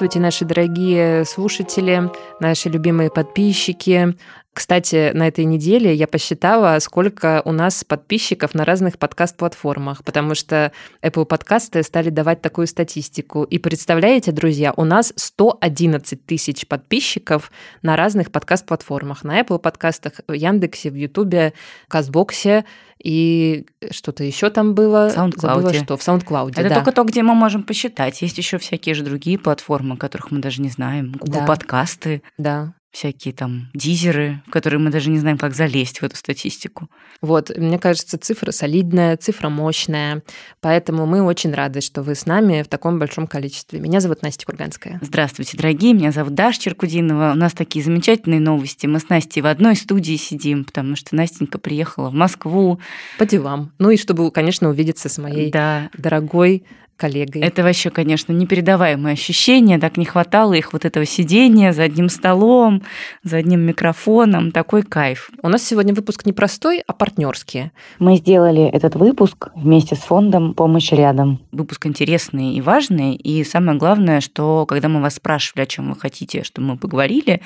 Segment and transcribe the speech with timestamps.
[0.00, 2.10] Здравствуйте, наши дорогие слушатели,
[2.40, 4.16] наши любимые подписчики.
[4.52, 10.72] Кстати, на этой неделе я посчитала, сколько у нас подписчиков на разных подкаст-платформах, потому что
[11.02, 13.44] Apple подкасты стали давать такую статистику.
[13.44, 19.22] И представляете, друзья, у нас 111 тысяч подписчиков на разных подкаст-платформах.
[19.22, 21.52] На Apple подкастах, в Яндексе, в Ютубе,
[21.86, 22.64] в Казбоксе
[23.02, 25.10] и что-то еще там было.
[25.10, 25.40] В SoundCloud.
[25.40, 26.52] Забыла, что в SoundCloud.
[26.56, 26.74] Это да.
[26.74, 28.20] только то, где мы можем посчитать.
[28.20, 31.12] Есть еще всякие же другие платформы, которых мы даже не знаем.
[31.12, 31.46] Google да.
[31.46, 32.22] подкасты.
[32.36, 36.90] Да всякие там дизеры, в которые мы даже не знаем, как залезть в эту статистику.
[37.20, 40.22] Вот, мне кажется, цифра солидная, цифра мощная,
[40.60, 43.78] поэтому мы очень рады, что вы с нами в таком большом количестве.
[43.78, 44.98] Меня зовут Настя Курганская.
[45.02, 47.32] Здравствуйте, дорогие, меня зовут Даша Черкудинова.
[47.32, 48.86] У нас такие замечательные новости.
[48.86, 52.80] Мы с Настей в одной студии сидим, потому что Настенька приехала в Москву.
[53.18, 53.72] По делам.
[53.78, 55.90] Ну и чтобы, конечно, увидеться с моей да.
[55.96, 56.64] дорогой
[57.00, 57.42] коллегой.
[57.42, 59.78] Это вообще, конечно, непередаваемое ощущение.
[59.78, 62.82] Так не хватало их вот этого сидения за одним столом,
[63.24, 64.52] за одним микрофоном.
[64.52, 65.30] Такой кайф.
[65.42, 67.70] У нас сегодня выпуск не простой, а партнерский.
[67.98, 71.40] Мы сделали этот выпуск вместе с фондом «Помощь рядом».
[71.52, 73.14] Выпуск интересный и важный.
[73.14, 77.40] И самое главное, что когда мы вас спрашивали, о чем вы хотите, чтобы мы поговорили,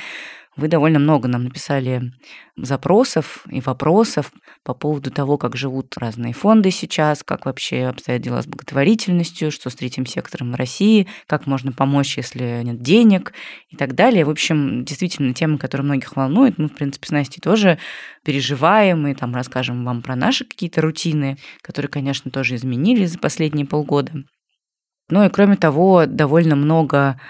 [0.56, 2.12] вы довольно много нам написали
[2.56, 8.40] запросов и вопросов по поводу того, как живут разные фонды сейчас, как вообще обстоят дела
[8.40, 13.32] с благотворительностью, что с третьим сектором в России, как можно помочь, если нет денег
[13.68, 14.24] и так далее.
[14.24, 16.56] В общем, действительно, тема, которая многих волнует.
[16.58, 17.78] Мы, в принципе, с Настей тоже
[18.24, 23.66] переживаем и там расскажем вам про наши какие-то рутины, которые, конечно, тоже изменились за последние
[23.66, 24.12] полгода.
[25.10, 27.20] Ну и кроме того, довольно много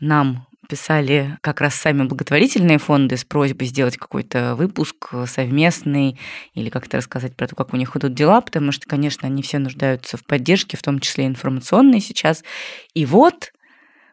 [0.00, 6.18] нам писали как раз сами благотворительные фонды с просьбой сделать какой-то выпуск совместный
[6.54, 9.58] или как-то рассказать про то, как у них идут дела, потому что, конечно, они все
[9.58, 12.44] нуждаются в поддержке, в том числе информационной сейчас.
[12.94, 13.52] И вот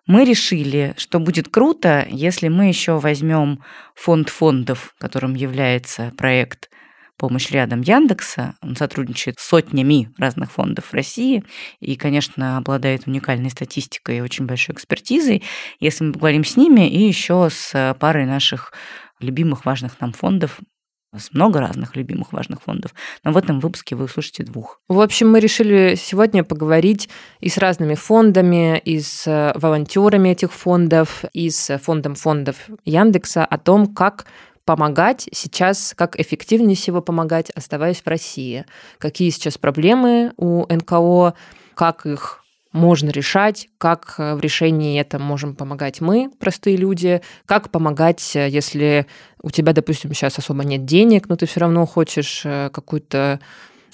[0.07, 3.63] мы решили, что будет круто, если мы еще возьмем
[3.95, 6.69] фонд фондов, которым является проект
[7.17, 8.55] помощь рядом Яндекса.
[8.61, 11.43] Он сотрудничает с сотнями разных фондов России
[11.79, 15.43] и, конечно, обладает уникальной статистикой и очень большой экспертизой.
[15.79, 18.73] Если мы поговорим с ними и еще с парой наших
[19.19, 20.59] любимых важных нам фондов,
[21.31, 22.93] много разных любимых важных фондов,
[23.23, 24.81] но в этом выпуске вы услышите двух.
[24.89, 27.07] В общем, мы решили сегодня поговорить
[27.39, 33.57] и с разными фондами, и с волонтерами этих фондов, и с фондом фондов Яндекса о
[33.57, 34.25] том, как
[34.65, 38.65] помогать сейчас, как эффективнее всего помогать, оставаясь в России.
[38.97, 41.35] Какие сейчас проблемы у НКО,
[41.75, 48.35] как их можно решать, как в решении это можем помогать мы, простые люди, как помогать,
[48.35, 49.07] если
[49.41, 53.39] у тебя, допустим, сейчас особо нет денег, но ты все равно хочешь э, какую-то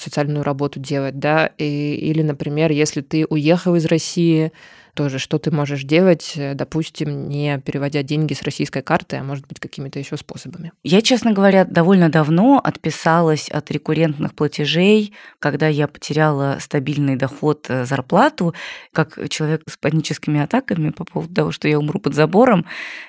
[0.01, 4.51] социальную работу делать, да, и, или, например, если ты уехал из России,
[4.93, 9.47] тоже, что ты можешь делать, э, допустим, не переводя деньги с российской карты, а может
[9.47, 10.71] быть какими-то еще способами?
[10.83, 17.85] Я, честно говоря, довольно давно отписалась от рекуррентных платежей, когда я потеряла стабильный доход, э,
[17.85, 18.53] зарплату,
[18.91, 22.65] как человек с паническими атаками по поводу того, что я умру под забором,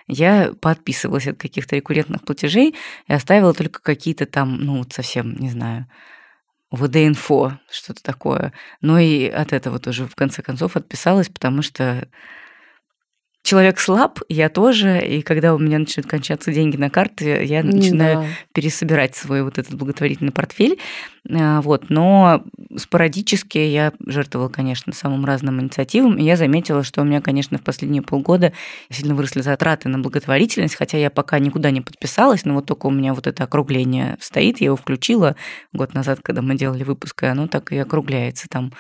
[0.07, 2.75] я подписывалась от каких-то рекуррентных платежей
[3.09, 5.87] и оставила только какие-то там, ну, совсем, не знаю,
[6.73, 8.53] ВД-инфо, что-то такое.
[8.81, 12.09] Но и от этого тоже в конце концов отписалась, потому что
[13.43, 18.21] человек слаб, я тоже, и когда у меня начинают кончаться деньги на карты, я начинаю
[18.21, 18.27] да.
[18.55, 20.79] пересобирать свой вот этот благотворительный портфель.
[21.31, 21.89] А, вот.
[21.89, 22.43] Но
[22.77, 27.63] спорадически я жертвовала, конечно, самым разным инициативам, и я заметила, что у меня, конечно, в
[27.63, 28.53] последние полгода
[28.91, 32.91] сильно выросли затраты на благотворительность, хотя я пока никуда не подписалась, но вот только у
[32.91, 35.37] меня вот это округление стоит, я его включила
[35.73, 38.73] год назад, когда мы делали выпуск, и оно так и округляется там.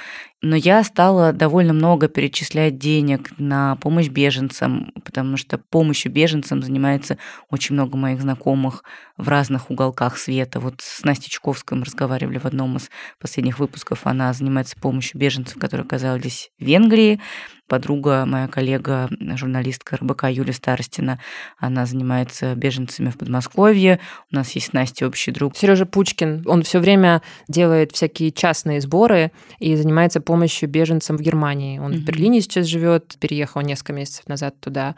[0.45, 7.17] Но я стала довольно много перечислять денег на помощь беженцам, потому что помощью беженцам занимается
[7.49, 8.83] очень много моих знакомых
[9.17, 10.59] в разных уголках света.
[10.59, 12.91] Вот с Настей Чуковской мы разговаривали в одном из
[13.21, 14.07] последних выпусков.
[14.07, 17.21] Она занимается помощью беженцев, которые оказались в Венгрии.
[17.69, 21.19] Подруга, моя коллега, журналистка РБК Юлия Старостина,
[21.57, 23.99] она занимается беженцами в Подмосковье.
[24.31, 25.57] У нас есть Настя общий друг.
[25.57, 31.79] Сережа Пучкин, он все время делает всякие частные сборы и занимается помощью беженцам в Германии.
[31.79, 31.97] Он mm-hmm.
[31.97, 34.95] в Берлине сейчас живет, переехал несколько месяцев назад туда.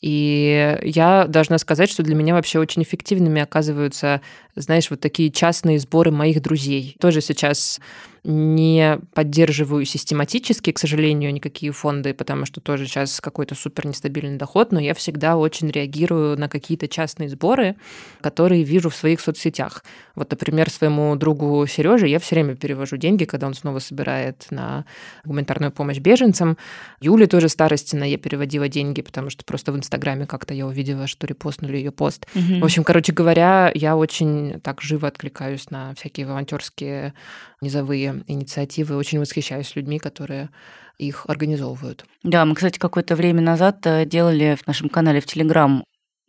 [0.00, 4.20] И я должна сказать, что для меня вообще очень эффективными оказываются,
[4.54, 6.96] знаешь, вот такие частные сборы моих друзей.
[7.00, 7.80] Тоже сейчас
[8.24, 14.72] не поддерживаю систематически, к сожалению, никакие фонды, потому что тоже сейчас какой-то супер нестабильный доход,
[14.72, 17.76] но я всегда очень реагирую на какие-то частные сборы,
[18.20, 19.84] которые вижу в своих соцсетях.
[20.14, 24.84] Вот, например, своему другу Сереже я все время перевожу деньги, когда он снова собирает на
[25.24, 26.58] гуманитарную помощь беженцам.
[27.00, 31.26] Юле тоже Старостина я переводила деньги, потому что просто в Инстаграме как-то я увидела, что
[31.26, 32.26] репостнули ее пост.
[32.34, 32.60] Угу.
[32.60, 37.14] В общем, короче говоря, я очень так живо откликаюсь на всякие волонтерские
[37.60, 40.50] низовые инициативы, очень восхищаюсь людьми, которые
[40.98, 42.04] их организовывают.
[42.22, 45.84] Да, мы, кстати, какое-то время назад э, делали в нашем канале в Телеграм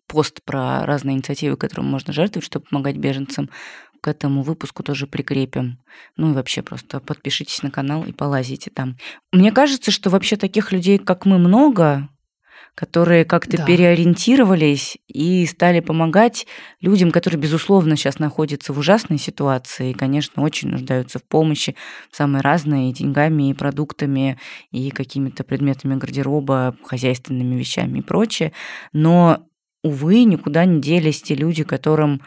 [0.07, 3.49] пост про разные инициативы, которым можно жертвовать, чтобы помогать беженцам.
[4.01, 5.79] К этому выпуску тоже прикрепим.
[6.15, 8.97] Ну и вообще просто подпишитесь на канал и полазите там.
[9.31, 12.07] Мне кажется, что вообще таких людей, как мы, много,
[12.75, 13.65] которые как-то да.
[13.65, 16.47] переориентировались и стали помогать
[16.79, 21.75] людям, которые, безусловно, сейчас находятся в ужасной ситуации и, конечно, очень нуждаются в помощи,
[22.11, 24.39] самые разные, и деньгами, и продуктами,
[24.71, 28.53] и какими-то предметами гардероба, хозяйственными вещами и прочее.
[28.93, 29.45] Но,
[29.83, 32.21] увы, никуда не делись те люди, которым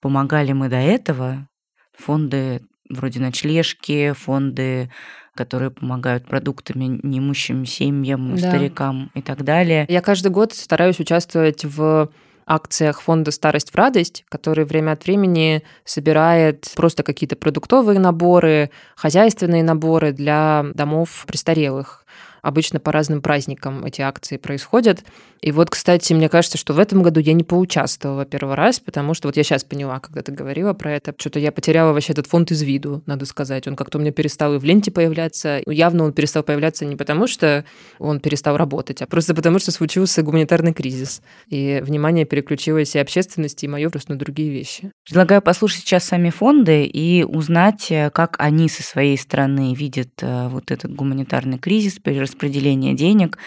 [0.00, 1.48] помогали мы до этого,
[1.96, 4.90] фонды вроде ночлежки, фонды
[5.34, 8.48] которые помогают продуктами неимущим семьям, да.
[8.48, 9.86] старикам и так далее.
[9.88, 12.10] Я каждый год стараюсь участвовать в
[12.46, 19.62] акциях фонда «Старость в радость», который время от времени собирает просто какие-то продуктовые наборы, хозяйственные
[19.62, 22.01] наборы для домов престарелых.
[22.42, 25.04] Обычно по разным праздникам эти акции происходят.
[25.40, 29.14] И вот, кстати, мне кажется, что в этом году я не поучаствовала первый раз, потому
[29.14, 32.26] что вот я сейчас поняла, когда ты говорила про это, что-то я потеряла вообще этот
[32.26, 33.66] фонд из виду, надо сказать.
[33.66, 35.60] Он как-то у меня перестал и в ленте появляться.
[35.66, 37.64] Явно он перестал появляться не потому, что
[37.98, 41.22] он перестал работать, а просто потому, что случился гуманитарный кризис.
[41.48, 44.90] И внимание переключилось и общественности, и мое просто на другие вещи.
[45.04, 50.48] Предлагаю послушать сейчас сами фонды и узнать, э, как они со своей стороны видят э,
[50.48, 51.98] вот этот гуманитарный кризис,
[52.32, 53.38] перераспределение денег,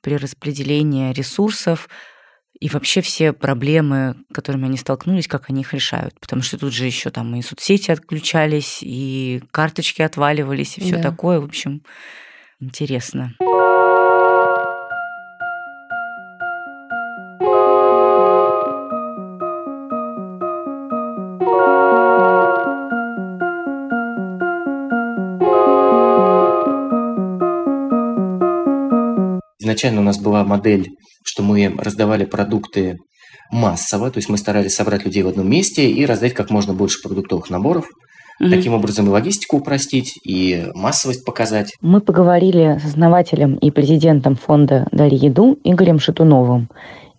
[0.00, 1.88] при распределении ресурсов
[2.60, 6.18] и вообще все проблемы, которыми они столкнулись, как они их решают.
[6.20, 11.02] Потому что тут же еще там и соцсети отключались, и карточки отваливались, и все да.
[11.02, 11.40] такое.
[11.40, 11.82] В общем,
[12.60, 13.34] интересно.
[29.78, 30.90] Изначально у нас была модель,
[31.24, 32.98] что мы раздавали продукты
[33.52, 37.00] массово, то есть мы старались собрать людей в одном месте и раздать как можно больше
[37.00, 37.86] продуктовых наборов.
[38.40, 38.50] Угу.
[38.50, 41.72] Таким образом и логистику упростить, и массовость показать.
[41.80, 46.68] Мы поговорили с основателем и президентом фонда «Дари еду» Игорем Шатуновым.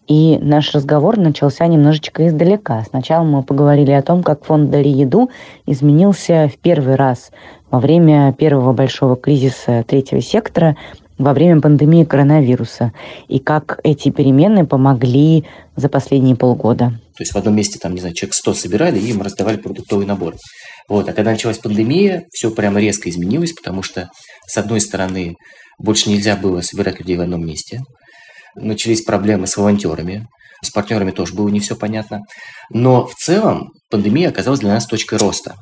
[0.08, 2.84] И наш разговор начался немножечко издалека.
[2.90, 5.30] Сначала мы поговорили о том, как фонд «Дари еду»
[5.66, 7.32] изменился в первый раз
[7.70, 10.76] во время первого большого кризиса третьего сектора
[11.20, 12.94] во время пандемии коронавируса
[13.28, 15.46] и как эти перемены помогли
[15.76, 16.94] за последние полгода.
[17.18, 20.06] То есть в одном месте, там, не знаю, человек 100 собирали, и им раздавали продуктовый
[20.06, 20.36] набор.
[20.88, 21.08] Вот.
[21.10, 24.10] А когда началась пандемия, все прямо резко изменилось, потому что,
[24.48, 25.36] с одной стороны,
[25.78, 27.82] больше нельзя было собирать людей в одном месте.
[28.56, 30.28] Начались проблемы с волонтерами,
[30.62, 32.22] с партнерами тоже было не все понятно.
[32.70, 35.56] Но в целом пандемия оказалась для нас точкой роста.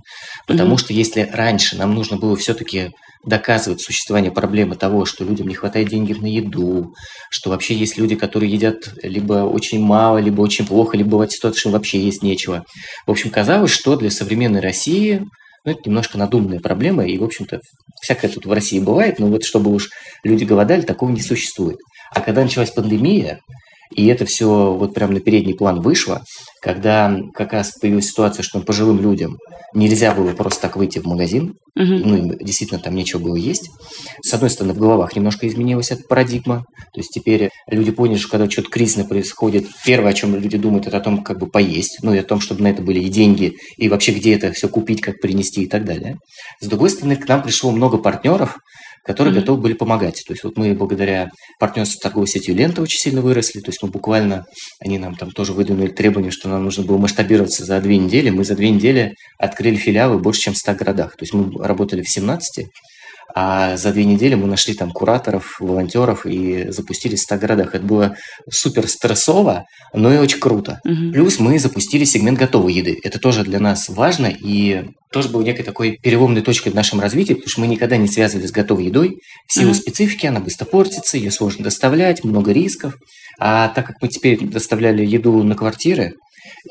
[0.48, 0.79] Потому mm-hmm.
[0.79, 2.91] что если раньше нам нужно было все-таки
[3.25, 6.93] доказывать существование проблемы того, что людям не хватает денег на еду,
[7.29, 11.60] что вообще есть люди, которые едят либо очень мало, либо очень плохо, либо бывает ситуация,
[11.60, 12.63] что вообще есть нечего.
[13.05, 15.25] В общем, казалось, что для современной России
[15.65, 17.60] ну, это немножко надуманная проблема, и, в общем-то,
[18.01, 19.89] всякое тут в России бывает, но вот чтобы уж
[20.24, 21.77] люди голодали, такого не существует.
[22.12, 23.41] А когда началась пандемия,
[23.91, 26.24] и это все вот прямо на передний план вышло,
[26.62, 29.38] когда как раз появилась ситуация, что пожилым людям
[29.74, 31.86] нельзя было просто так выйти в магазин, угу.
[31.86, 33.70] ну, действительно там нечего было есть.
[34.22, 38.29] С одной стороны, в головах немножко изменилась эта парадигма, то есть теперь люди поняли, что
[38.29, 42.00] когда что-то кризисное происходит, первое, о чем люди думают, это о том, как бы поесть,
[42.01, 44.67] ну и о том, чтобы на это были и деньги, и вообще где это все
[44.67, 46.17] купить, как принести и так далее.
[46.60, 48.58] С другой стороны, к нам пришло много партнеров,
[49.07, 49.39] которые mm-hmm.
[49.39, 50.23] готовы были помогать.
[50.27, 53.61] То есть вот мы благодаря партнерству с торговой сетью «Лента» очень сильно выросли.
[53.61, 54.45] То есть мы буквально,
[54.79, 58.29] они нам там тоже выдвинули требования, что нам нужно было масштабироваться за две недели.
[58.29, 61.15] Мы за две недели открыли филиалы больше, чем в 100 городах.
[61.15, 62.67] То есть мы работали в 17,
[63.36, 67.75] а за две недели мы нашли там кураторов, волонтеров и запустили в 100 городах.
[67.75, 68.15] Это было
[68.50, 70.79] супер стрессово, но и очень круто.
[70.86, 71.12] Угу.
[71.12, 72.98] Плюс мы запустили сегмент готовой еды.
[73.03, 77.34] Это тоже для нас важно и тоже был некой такой переломной точкой в нашем развитии,
[77.34, 79.19] потому что мы никогда не связывали с готовой едой.
[79.48, 82.96] В силу mm специфики она быстро портится, ее сложно доставлять, много рисков.
[83.39, 86.13] А так как мы теперь доставляли еду на квартиры,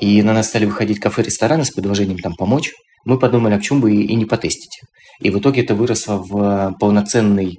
[0.01, 2.73] и на нас стали выходить кафе, рестораны с предложением там помочь,
[3.05, 4.81] мы подумали, а почему бы и, и не потестить.
[5.21, 7.59] И в итоге это выросло в полноценный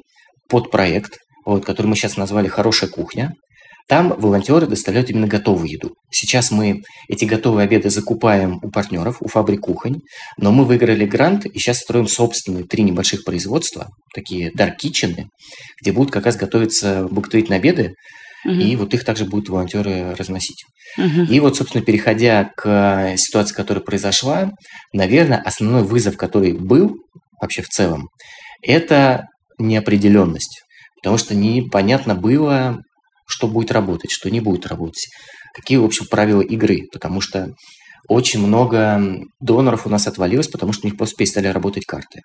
[0.49, 3.33] подпроект, вот, который мы сейчас назвали «Хорошая кухня».
[3.87, 5.93] Там волонтеры доставляют именно готовую еду.
[6.11, 10.01] Сейчас мы эти готовые обеды закупаем у партнеров, у фабрик кухонь,
[10.37, 15.27] но мы выиграли грант и сейчас строим собственные три небольших производства, такие dark kitchen,
[15.81, 17.93] где будут как раз готовиться благотворительные обеды,
[18.43, 18.55] угу.
[18.55, 20.65] и вот их также будут волонтеры разносить.
[20.97, 21.31] Угу.
[21.31, 24.51] И вот, собственно, переходя к ситуации, которая произошла,
[24.91, 26.97] наверное, основной вызов, который был
[27.41, 28.09] вообще в целом,
[28.61, 29.27] это
[29.57, 30.63] неопределенность.
[30.97, 32.81] Потому что непонятно было,
[33.27, 35.09] что будет работать, что не будет работать.
[35.53, 36.87] Какие, в общем, правила игры.
[36.91, 37.53] Потому что
[38.07, 39.01] очень много
[39.39, 42.21] доноров у нас отвалилось, потому что у них просто перестали работать карты.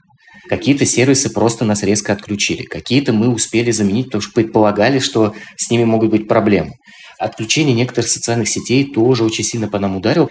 [0.49, 2.62] Какие-то сервисы просто нас резко отключили.
[2.62, 6.73] Какие-то мы успели заменить, потому что предполагали, что с ними могут быть проблемы.
[7.19, 10.28] Отключение некоторых социальных сетей тоже очень сильно по нам ударило.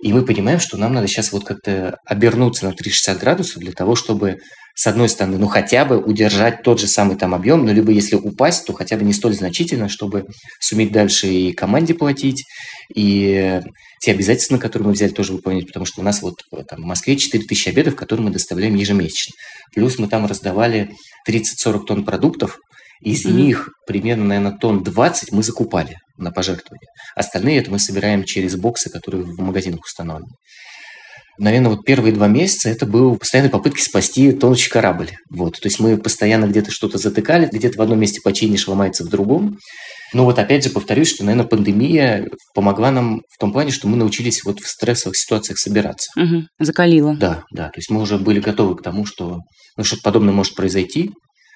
[0.00, 3.96] И мы понимаем, что нам надо сейчас вот как-то обернуться на 360 градусов для того,
[3.96, 4.38] чтобы
[4.78, 8.14] с одной стороны, ну хотя бы удержать тот же самый там объем, но либо если
[8.14, 10.26] упасть, то хотя бы не столь значительно, чтобы
[10.60, 12.44] суметь дальше и команде платить,
[12.94, 13.60] и
[14.00, 16.36] те обязательства, которые мы взяли, тоже выполнять, потому что у нас вот
[16.68, 19.34] там, в Москве 4000 обедов, которые мы доставляем ежемесячно.
[19.74, 20.92] Плюс мы там раздавали
[21.28, 22.60] 30-40 тонн продуктов,
[23.00, 23.32] из mm-hmm.
[23.32, 26.88] них примерно, наверное, тонн 20 мы закупали на пожертвования.
[27.16, 30.34] Остальные это мы собираем через боксы, которые в магазинах установлены
[31.38, 35.10] наверное, вот первые два месяца это было постоянной попытки спасти тонущий корабль.
[35.30, 35.54] Вот.
[35.60, 39.58] То есть мы постоянно где-то что-то затыкали, где-то в одном месте починишь, ломается в другом.
[40.12, 43.96] Но вот опять же повторюсь, что, наверное, пандемия помогла нам в том плане, что мы
[43.96, 46.10] научились вот в стрессовых ситуациях собираться.
[46.16, 46.44] Угу.
[46.58, 47.14] Закалила.
[47.14, 47.68] Да, да.
[47.68, 49.40] То есть мы уже были готовы к тому, что
[49.76, 51.10] ну, что-то подобное может произойти.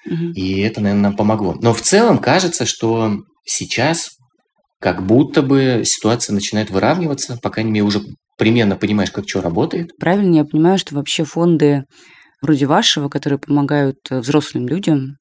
[0.05, 0.33] Угу.
[0.35, 1.55] И это, наверное, нам помогло.
[1.61, 4.11] Но в целом кажется, что сейчас
[4.83, 8.01] как будто бы ситуация начинает выравниваться, по крайней мере, уже
[8.37, 9.91] примерно понимаешь, как что работает.
[9.97, 11.85] Правильно я понимаю, что вообще фонды
[12.41, 15.19] вроде вашего, которые помогают э, взрослым людям,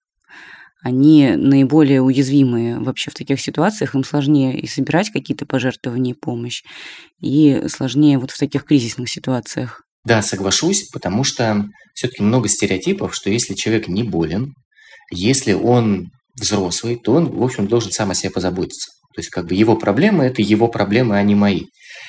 [0.83, 6.65] они наиболее уязвимые вообще в таких ситуациях, им сложнее и собирать какие-то пожертвования и помощь,
[7.21, 9.83] и сложнее вот в таких кризисных ситуациях.
[10.05, 14.55] Да, соглашусь, потому что все-таки много стереотипов, что если человек не болен,
[15.13, 18.91] если он взрослый, то он, в общем, должен сам о себе позаботиться.
[19.15, 21.63] То есть как бы его проблемы– это его проблемы, а не мои.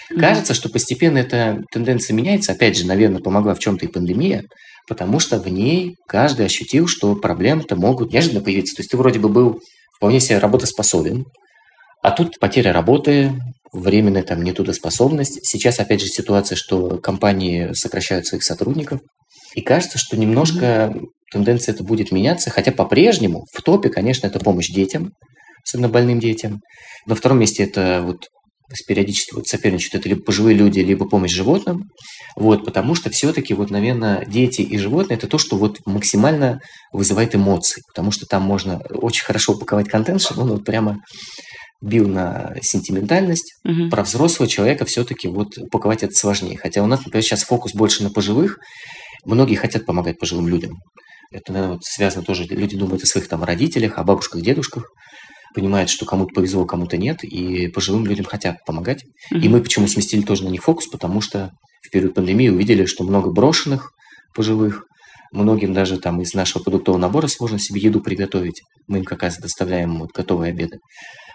[0.10, 2.52] Кажется, что постепенно эта тенденция меняется.
[2.52, 4.44] Опять же, наверное, помогла в чем-то и пандемия,
[4.88, 8.76] потому что в ней каждый ощутил, что проблемы-то могут неожиданно появиться.
[8.76, 9.60] То есть ты вроде бы был
[9.98, 11.26] вполне себе работоспособен,
[12.02, 13.34] а тут потеря работы,
[13.72, 15.40] временная там нетрудоспособность.
[15.44, 19.00] Сейчас, опять же, ситуация, что компании сокращают своих сотрудников.
[19.56, 21.06] И кажется, что немножко mm-hmm.
[21.32, 25.14] тенденция это будет меняться, хотя по-прежнему в топе, конечно, это помощь детям,
[25.66, 26.62] особенно больным детям.
[27.06, 28.28] На втором месте это вот
[28.88, 31.90] периодически вот соперничают это либо пожилые люди, либо помощь животным.
[32.36, 36.60] Вот, потому что все-таки, вот, наверное, дети и животные– это то, что вот максимально
[36.92, 37.82] вызывает эмоции.
[37.88, 40.98] Потому что там можно очень хорошо упаковать контент, чтобы он вот прямо
[41.82, 43.54] бил на сентиментальность.
[43.66, 43.90] Угу.
[43.90, 46.58] Про взрослого человека все-таки вот упаковать это сложнее.
[46.58, 48.58] Хотя у нас, например, сейчас фокус больше на пожилых.
[49.26, 50.78] Многие хотят помогать пожилым людям.
[51.32, 54.86] Это, наверное, вот связано тоже, люди думают о своих там родителях, о бабушках, дедушках
[55.54, 59.04] понимают, что кому-то повезло, кому-то нет, и пожилым людям хотят помогать.
[59.32, 59.40] Mm-hmm.
[59.40, 63.04] И мы почему сместили тоже на них фокус, потому что в период пандемии увидели, что
[63.04, 63.92] много брошенных
[64.36, 64.86] пожилых,
[65.32, 68.62] многим даже там из нашего продуктового набора сложно себе еду приготовить.
[68.88, 70.80] Мы им как раз доставляем вот готовые обеды.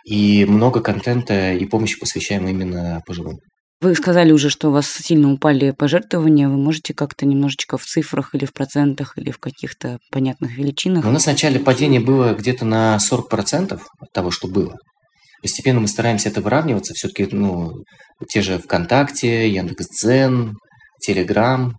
[0.04, 3.38] И много контента и помощи посвящаем именно пожилым.
[3.80, 6.48] Вы сказали уже, что у вас сильно упали пожертвования.
[6.48, 11.04] Вы можете как-то немножечко в цифрах или в процентах, или в каких-то понятных величинах?
[11.04, 14.76] У нас вначале падение было где-то на 40% от того, что было.
[15.42, 16.92] Постепенно мы стараемся это выравниваться.
[16.94, 17.84] Все-таки ну,
[18.28, 20.56] те же ВКонтакте, Яндекс.Дзен,
[21.00, 21.78] Телеграм,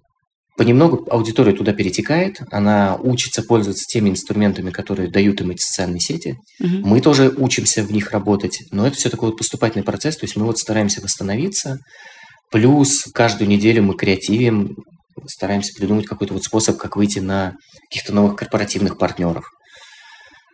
[0.59, 6.37] Понемногу аудитория туда перетекает, она учится пользоваться теми инструментами, которые дают им эти социальные сети.
[6.59, 6.85] Угу.
[6.85, 10.35] Мы тоже учимся в них работать, но это все такой вот поступательный процесс, то есть
[10.35, 11.79] мы вот стараемся восстановиться,
[12.51, 14.75] плюс каждую неделю мы креативим,
[15.27, 17.53] стараемся придумать какой-то вот способ, как выйти на
[17.89, 19.45] каких-то новых корпоративных партнеров.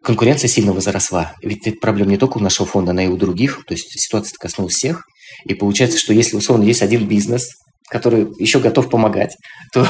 [0.04, 3.64] Конкуренция сильно возросла, ведь это проблема не только у нашего фонда, она и у других,
[3.66, 5.04] то есть ситуация коснулась всех.
[5.46, 7.56] И получается, что если условно есть один бизнес,
[7.90, 9.36] который еще готов помогать,
[9.74, 9.86] то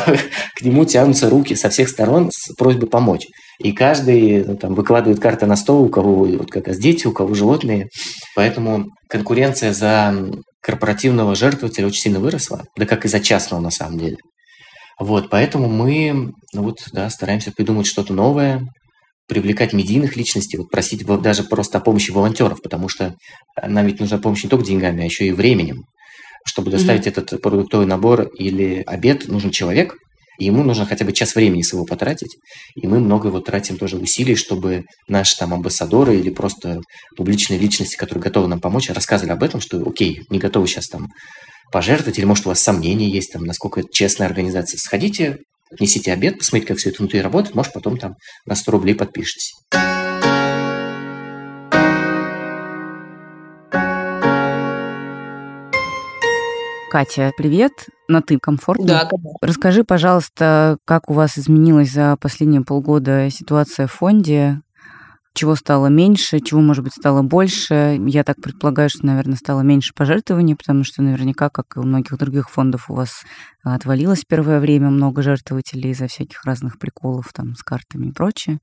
[0.55, 3.27] к нему тянутся руки со всех сторон с просьбой помочь.
[3.59, 7.13] И каждый ну, там, выкладывает карты на стол, у кого вот как раз дети, у
[7.13, 7.87] кого животные.
[8.35, 10.13] Поэтому конкуренция за
[10.61, 14.17] корпоративного жертвователя очень сильно выросла, да как и за частного на самом деле.
[14.99, 18.61] Вот, поэтому мы ну вот, да, стараемся придумать что-то новое,
[19.27, 23.15] привлекать медийных личностей, вот просить даже просто о помощи волонтеров, потому что
[23.61, 25.83] нам ведь нужна помощь не только деньгами, а еще и временем.
[26.45, 27.21] Чтобы доставить mm-hmm.
[27.21, 29.95] этот продуктовый набор или обед, нужен человек,
[30.37, 32.37] И ему нужно хотя бы час времени своего потратить,
[32.75, 36.81] и мы много его тратим тоже усилий, чтобы наши там амбассадоры или просто
[37.15, 41.07] публичные личности, которые готовы нам помочь, рассказывали об этом, что окей, не готовы сейчас там
[41.71, 44.77] пожертвовать, или может у вас сомнения есть, там, насколько это честная организация.
[44.77, 45.39] Сходите,
[45.71, 49.53] отнесите обед, посмотрите, как все это внутри работает, может потом там на 100 рублей подпишитесь.
[56.95, 57.87] Катя, привет.
[58.07, 58.85] На ты комфортно?
[58.85, 59.09] Да.
[59.41, 64.61] Расскажи, пожалуйста, как у вас изменилась за последние полгода ситуация в фонде?
[65.33, 68.01] Чего стало меньше, чего, может быть, стало больше?
[68.07, 72.17] Я так предполагаю, что, наверное, стало меньше пожертвований, потому что наверняка, как и у многих
[72.17, 73.23] других фондов, у вас
[73.61, 78.59] отвалилось первое время много жертвователей из-за всяких разных приколов там с картами и прочее.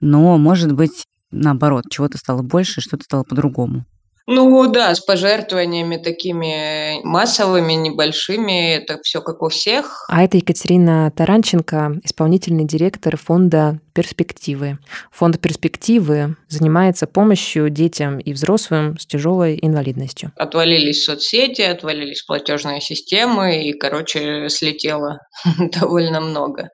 [0.00, 3.86] Но, может быть, наоборот, чего-то стало больше, что-то стало по-другому.
[4.26, 10.06] Ну да, с пожертвованиями такими массовыми, небольшими, это все как у всех.
[10.08, 14.78] А это Екатерина Таранченко, исполнительный директор фонда «Перспективы».
[15.10, 20.32] Фонд «Перспективы» занимается помощью детям и взрослым с тяжелой инвалидностью.
[20.36, 25.18] Отвалились соцсети, отвалились платежные системы, и, короче, слетело
[25.80, 26.70] довольно много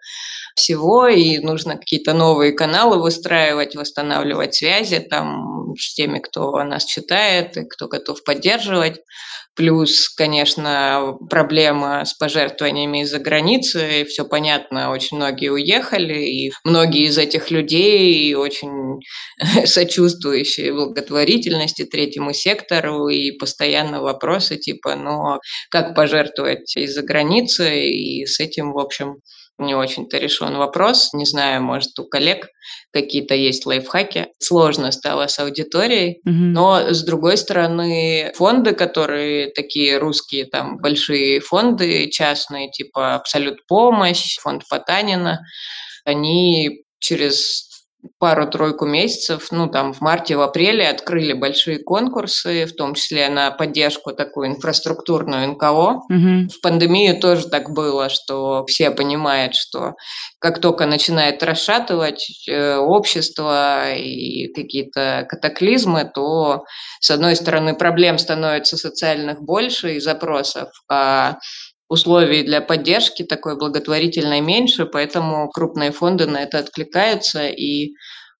[0.56, 7.56] всего, и нужно какие-то новые каналы выстраивать, восстанавливать связи там с теми, кто нас читает
[7.56, 9.00] и кто готов поддерживать.
[9.54, 14.04] Плюс, конечно, проблема с пожертвованиями из-за границы.
[14.06, 19.00] Все понятно, очень многие уехали, и многие из этих людей очень
[19.66, 25.38] сочувствующие благотворительности третьему сектору, и постоянно вопросы типа, ну,
[25.70, 29.16] как пожертвовать из-за границы, и с этим, в общем,
[29.58, 31.12] не очень-то решен вопрос.
[31.12, 32.48] Не знаю, может, у коллег
[32.92, 34.28] какие-то есть лайфхаки.
[34.38, 36.52] Сложно стало с аудиторией, Мгм.
[36.52, 44.38] но с другой стороны, фонды, которые такие русские, там большие фонды частные, типа Абсолют помощь,
[44.40, 45.40] фонд Потанина,
[46.04, 47.65] они через
[48.18, 53.50] пару-тройку месяцев, ну, там, в марте, в апреле открыли большие конкурсы, в том числе на
[53.50, 56.02] поддержку такую инфраструктурную НКО.
[56.08, 56.48] Мгм.
[56.48, 59.94] В пандемию тоже так было, что все понимают, что
[60.38, 66.64] как только начинает расшатывать э, общество и какие-то катаклизмы, то,
[67.00, 71.38] с одной стороны, проблем становится социальных больше и запросов, а
[71.88, 77.92] условий для поддержки такой благотворительной меньше, поэтому крупные фонды на это откликаются и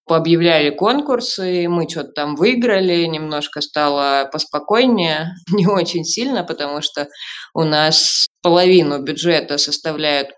[0.07, 7.09] пообъявляли конкурсы, мы что-то там выиграли, немножко стало поспокойнее, не очень сильно, потому что
[7.55, 10.29] у нас половину бюджета составляют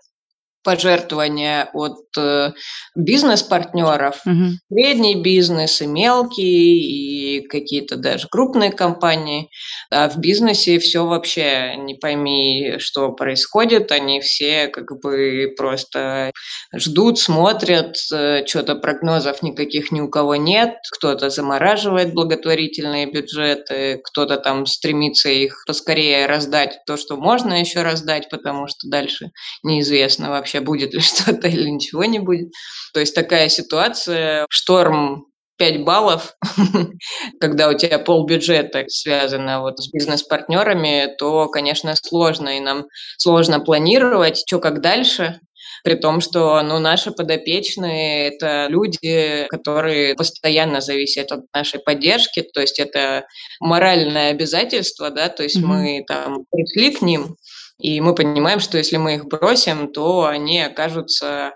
[0.63, 2.51] пожертвования от э,
[2.95, 4.59] бизнес-партнеров, Мгм.
[4.71, 9.49] средний бизнес и мелкий, и какие-то даже крупные компании.
[9.91, 13.91] А в бизнесе все вообще не пойми, что происходит.
[13.91, 16.31] Они все как бы просто
[16.75, 20.75] ждут, смотрят, что-то прогнозов никаких ни у кого нет.
[20.91, 28.29] Кто-то замораживает благотворительные бюджеты, кто-то там стремится их поскорее раздать, то, что можно еще раздать,
[28.29, 29.31] потому что дальше
[29.63, 32.51] неизвестно вообще, будет ли что-то или ничего не будет.
[32.93, 35.25] То есть такая ситуация, шторм
[35.57, 36.33] 5 баллов,
[37.39, 42.85] когда у тебя полбюджета связано вот с бизнес-партнерами, то, конечно, сложно, и нам
[43.17, 45.41] сложно планировать, что как дальше,
[45.83, 52.61] при том, что ну, наши подопечные– это люди, которые постоянно зависят от нашей поддержки, то
[52.61, 53.25] есть это
[53.59, 55.67] моральное обязательство, да, то есть Мгм.
[55.67, 57.35] мы там пришли к ним,
[57.79, 61.53] и мы понимаем, что если мы их бросим, то они окажутся,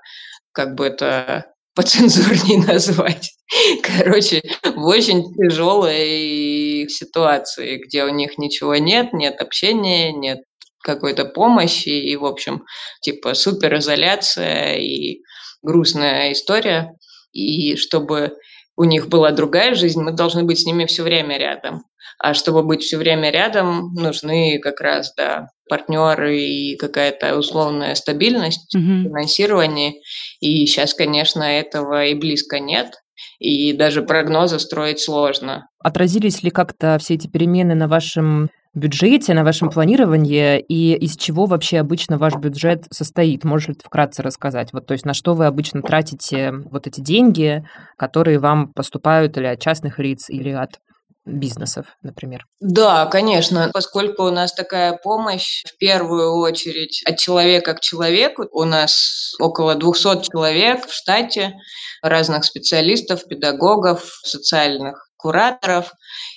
[0.54, 3.34] как бы это поцензурнее назвать,
[3.84, 10.40] короче, в очень тяжелой ситуации, где у них ничего нет, нет общения, нет
[10.82, 12.66] какой-то помощи, и, в общем,
[13.02, 15.22] типа суперизоляция и
[15.62, 16.94] грустная история.
[17.32, 18.34] И чтобы
[18.76, 21.84] у них была другая жизнь, мы должны быть с ними все время рядом.
[22.19, 28.73] А чтобы быть все время рядом, нужны как раз, да, партнеры и какая-то условная стабильность
[28.76, 29.04] Мгм.
[29.06, 29.93] финансирование.
[30.39, 32.93] И сейчас, конечно, этого и близко нет.
[33.39, 35.67] И даже прогнозы строить сложно.
[35.80, 41.45] Отразились ли как-то все эти перемены на вашем бюджете, на вашем планировании, и из чего
[41.45, 43.43] вообще обычно ваш бюджет состоит?
[43.43, 44.73] Можешь ли ты вкратце рассказать?
[44.73, 47.63] Вот, то есть на что вы обычно тратите вот эти деньги,
[47.97, 50.80] которые вам поступают или от частных лиц, или от
[51.26, 52.46] бизнесов, например?
[52.60, 58.64] Да, конечно, поскольку у нас такая помощь в первую очередь от человека к человеку, у
[58.64, 61.54] нас около 200 человек в штате,
[62.02, 65.92] разных специалистов, педагогов, социальных кураторов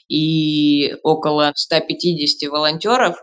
[0.09, 3.16] и около 150 волонтеров.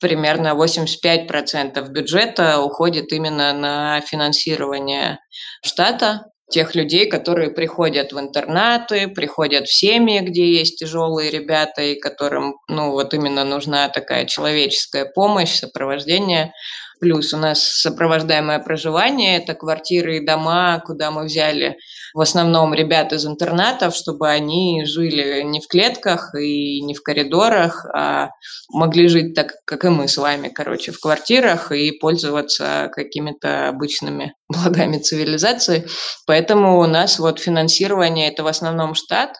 [0.00, 5.18] примерно 85% бюджета уходит именно на финансирование
[5.64, 11.98] штата, тех людей, которые приходят в интернаты, приходят в семьи, где есть тяжелые ребята, и
[11.98, 16.52] которым, ну, вот именно нужна такая человеческая помощь, сопровождение.
[17.00, 21.76] Плюс у нас сопровождаемое проживание– это квартиры и дома, куда мы взяли
[22.14, 27.86] в основном ребят из интернатов, чтобы они жили не в клетках и не в коридорах,
[27.94, 28.30] а
[28.70, 34.34] могли жить так, как и мы с вами, короче, в квартирах и пользоваться какими-то обычными
[34.48, 35.86] благами цивилизации.
[36.26, 39.36] Поэтому у нас вот финансирование– это в основном штат,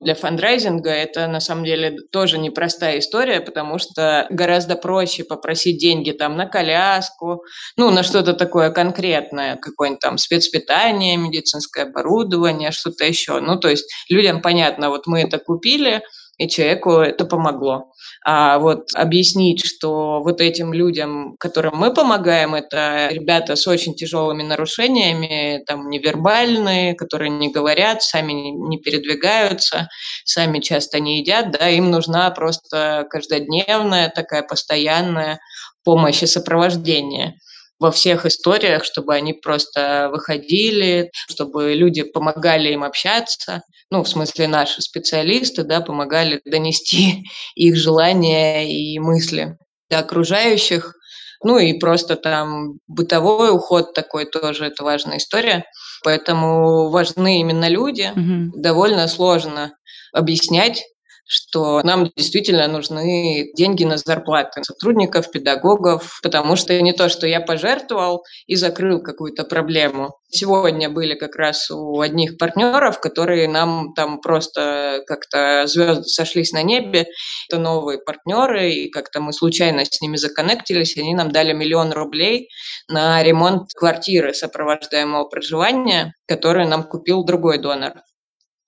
[0.00, 6.12] для фандрайзинга это на самом деле тоже непростая история, потому что гораздо проще попросить деньги
[6.12, 7.44] там на коляску,
[7.76, 13.40] ну, на что-то такое конкретное, какое-нибудь там спецпитание, медицинское оборудование, что-то еще.
[13.40, 16.02] Ну, то есть людям понятно, вот мы это купили,
[16.40, 17.92] и человеку это помогло.
[18.24, 24.42] А вот объяснить, что вот этим людям, которым мы помогаем, это ребята с очень тяжелыми
[24.42, 29.88] нарушениями, там невербальные, которые не говорят, сами не передвигаются,
[30.24, 35.40] сами часто не едят, да, им нужна просто каждодневная такая постоянная
[35.84, 37.34] помощь и сопровождение
[37.78, 44.48] во всех историях, чтобы они просто выходили, чтобы люди помогали им общаться, ну, в смысле
[44.48, 47.24] наши специалисты, да, помогали донести
[47.54, 49.56] их желания и мысли
[49.90, 50.94] до окружающих,
[51.42, 55.64] ну и просто там бытовой уход такой тоже это важная история.
[56.04, 58.10] Поэтому важны именно люди.
[58.14, 58.60] Угу.
[58.60, 59.72] Довольно сложно
[60.12, 60.84] объяснять
[61.30, 67.40] что нам действительно нужны деньги на зарплаты сотрудников, педагогов, потому что не то, что я
[67.40, 70.16] пожертвовал и закрыл какую-то проблему.
[70.28, 76.64] Сегодня были как раз у одних партнеров, которые нам там просто как-то звезды сошлись на
[76.64, 77.06] небе.
[77.48, 82.48] Это новые партнеры, и как-то мы случайно с ними законнектились, они нам дали миллион рублей
[82.88, 88.02] на ремонт квартиры сопровождаемого проживания, которую нам купил другой донор.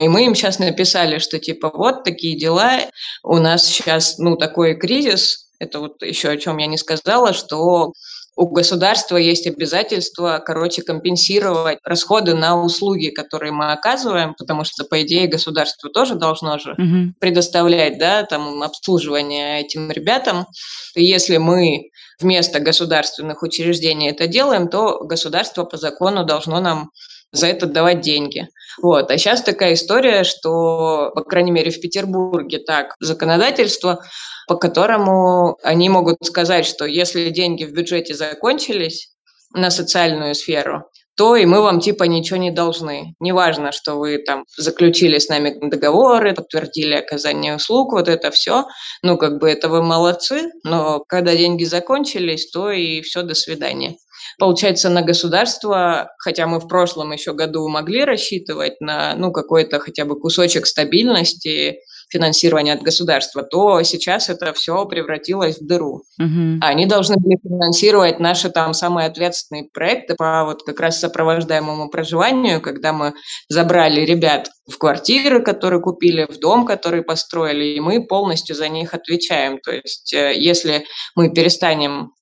[0.03, 2.81] И мы им сейчас написали, что типа вот такие дела,
[3.23, 7.93] у нас сейчас ну такой кризис, это вот еще о чем я не сказала, что
[8.35, 15.03] у государства есть обязательство, короче, компенсировать расходы на услуги, которые мы оказываем, потому что, по
[15.03, 17.15] идее, государство тоже должно же угу.
[17.21, 20.47] предоставлять, да, там, обслуживание этим ребятам.
[20.95, 26.91] И если мы вместо государственных учреждений это делаем, то государство по закону должно нам
[27.33, 28.49] за это давать деньги.
[28.81, 29.11] Вот.
[29.11, 34.03] А сейчас такая история, что, по крайней мере, в Петербурге так законодательство,
[34.47, 39.13] по которому они могут сказать, что если деньги в бюджете закончились
[39.55, 43.15] на социальную сферу, то и мы вам типа ничего не должны.
[43.21, 48.65] Неважно, что вы там заключили с нами договоры, подтвердили оказание услуг, вот это все.
[49.03, 53.97] Ну, как бы это вы молодцы, но когда деньги закончились, то и все, до свидания.
[54.39, 60.05] Получается, на государство, хотя мы в прошлом еще году могли рассчитывать на ну, какой-то хотя
[60.05, 61.79] бы кусочек стабильности,
[62.13, 66.03] финансирования от государства, то сейчас это все превратилось в дыру.
[66.19, 66.59] Угу.
[66.61, 72.61] Они должны были финансировать наши там самые ответственные проекты по вот как раз сопровождаемому проживанию,
[72.61, 73.15] когда мы
[73.49, 78.93] забрали ребят в квартиры, которые купили, в дом, который построили, и мы полностью за них
[78.95, 79.59] отвечаем.
[79.59, 80.85] То есть э, если
[81.17, 82.13] мы перестанем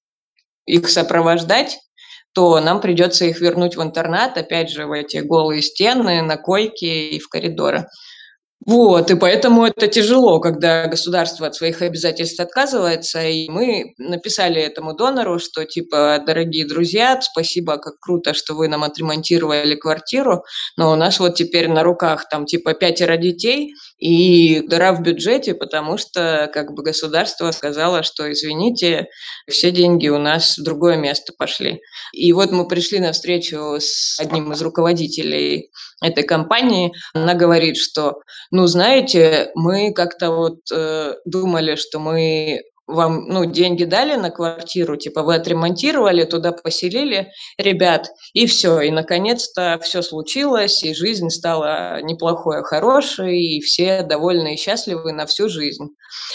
[0.67, 1.79] их сопровождать,
[2.33, 6.85] то нам придется их вернуть в интернат, опять же, в эти голые стены, на койки
[6.85, 7.87] и в коридоры.
[8.67, 14.95] Вот, и поэтому это тяжело, когда государство от своих обязательств отказывается, и мы написали этому
[14.95, 20.45] донору, что типа, дорогие друзья, спасибо, как круто, что вы нам отремонтировали квартиру,
[20.77, 25.55] но у нас вот теперь на руках там типа пятеро детей и дыра в бюджете,
[25.55, 29.09] потому что как бы государство сказало, что извините,
[29.49, 31.81] все деньги у нас в другое место пошли.
[32.13, 35.71] И вот мы пришли на встречу с одним из руководителей
[36.03, 43.27] этой компании, она говорит, что, ну, знаете, мы как-то вот э, думали, что мы вам
[43.29, 48.81] ну, деньги дали на квартиру, типа вы отремонтировали, туда поселили ребят, и все.
[48.81, 55.13] И наконец-то все случилось, и жизнь стала неплохой, а хорошей, и все довольны и счастливы
[55.13, 55.89] на всю жизнь.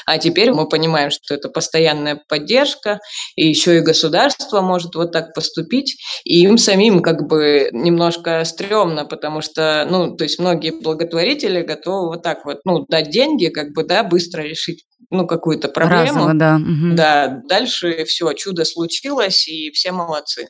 [0.06, 3.00] А теперь мы понимаем, что это постоянная поддержка,
[3.36, 9.06] и еще и государство может вот так поступить, и им самим как бы немножко стрёмно,
[9.06, 13.74] потому что, ну, то есть многие благотворители готовы вот так вот, ну, дать деньги, как
[13.74, 14.86] бы, да, быстро решить
[15.16, 16.20] ну, какую-то проблему.
[16.20, 16.56] Разово, да.
[16.56, 16.96] Угу.
[16.96, 20.50] Да, дальше все, чудо случилось, и все молодцы.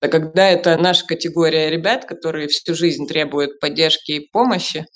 [0.00, 4.86] А когда это наша категория ребят, которые всю жизнь требуют поддержки и помощи,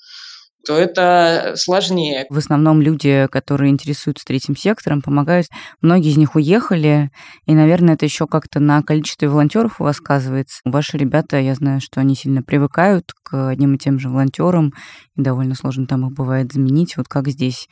[0.65, 2.25] то это сложнее.
[2.29, 5.47] В основном люди, которые интересуются третьим сектором, помогают.
[5.81, 7.11] Многие из них уехали,
[7.45, 10.61] и, наверное, это еще как-то на количестве волонтеров у вас сказывается.
[10.63, 14.73] Ваши ребята, я знаю, что они сильно привыкают к одним и тем же волонтерам,
[15.17, 16.95] и довольно сложно там их бывает заменить.
[16.95, 17.67] Вот как здесь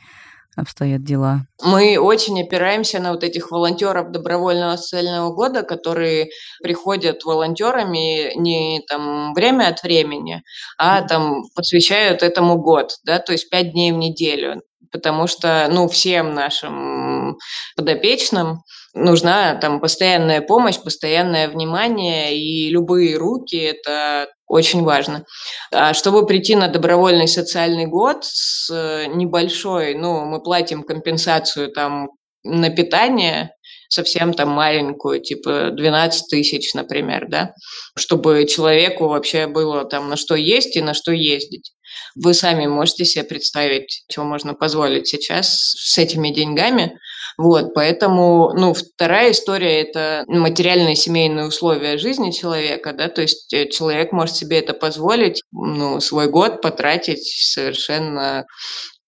[0.56, 1.46] обстоят дела?
[1.62, 6.28] Мы очень опираемся на вот этих волонтеров добровольного социального года, которые
[6.62, 10.42] приходят волонтерами не там время от времени,
[10.78, 14.62] а там посвящают этому год, да, то есть пять дней в неделю
[14.92, 17.38] потому что, ну, всем нашим
[17.76, 18.62] подопечным
[18.94, 25.24] нужна там постоянная помощь, постоянное внимание, и любые руки– это очень важно.
[25.70, 32.10] А чтобы прийти на добровольный социальный год с э, небольшой, ну, мы платим компенсацию там
[32.44, 33.54] на питание,
[33.88, 37.54] совсем там маленькую, типа 12 тысяч, например, да,
[37.96, 41.72] чтобы человеку вообще было там на что есть и на что ездить.
[42.14, 46.98] Вы сами можете себе представить, чего можно позволить сейчас с этими деньгами.
[47.42, 53.68] Вот, поэтому, ну, вторая история– это материальные семейные условия жизни человека, да, то есть э,
[53.68, 58.46] человек может себе это позволить, ну, свой год потратить совершенно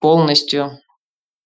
[0.01, 0.73] полностью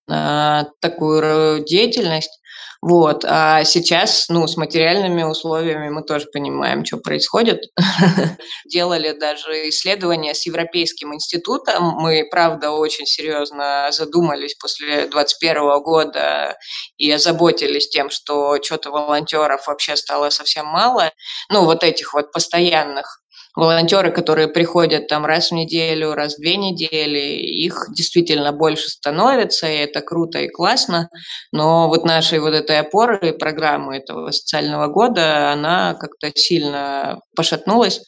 [0.06, 2.40] на такую деятельность.
[2.80, 3.24] Вот.
[3.26, 7.60] А сейчас, ну, с материальными условиями мы тоже понимаем, что происходит.
[8.66, 11.96] Делали даже исследования с Европейским институтом.
[11.98, 16.56] Мы, правда, очень серьезно задумались после 2021 года
[16.98, 21.10] и озаботились тем, что что-то волонтеров вообще стало совсем мало.
[21.50, 23.20] Ну, вот этих вот постоянных
[23.58, 29.66] волонтеры, которые приходят там раз в неделю, раз в две недели, их действительно больше становится,
[29.68, 31.08] и это круто и классно,
[31.52, 38.02] но вот нашей вот этой опоры программы этого социального года, она как-то сильно пошатнулась.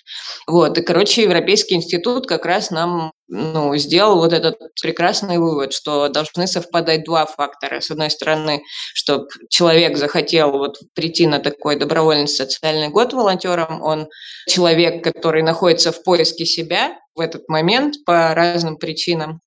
[0.48, 6.08] Вот, и, короче, Европейский институт как раз нам ну, сделал вот этот прекрасный вывод, что
[6.08, 7.80] должны совпадать два фактора.
[7.80, 8.60] С одной стороны,
[8.92, 14.08] чтобы человек захотел вот прийти на такой добровольный социальный год волонтером, он
[14.48, 19.40] человек, который находится в поиске себя в этот момент по разным причинам.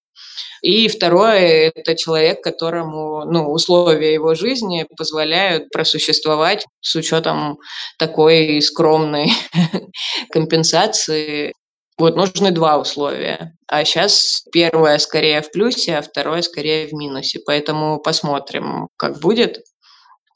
[0.62, 7.60] И второе– это человек, которому ну, условия его жизни позволяют просуществовать с учетом
[7.98, 9.32] такой скромной
[10.32, 11.54] компенсации
[11.98, 13.56] вот нужны два условия.
[13.68, 17.40] А сейчас первое скорее в плюсе, а второе скорее в минусе.
[17.46, 19.64] Поэтому посмотрим, как будет.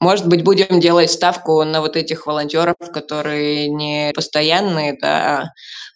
[0.00, 5.44] Может быть, будем делать ставку на вот этих волонтеров, которые не постоянные, да, а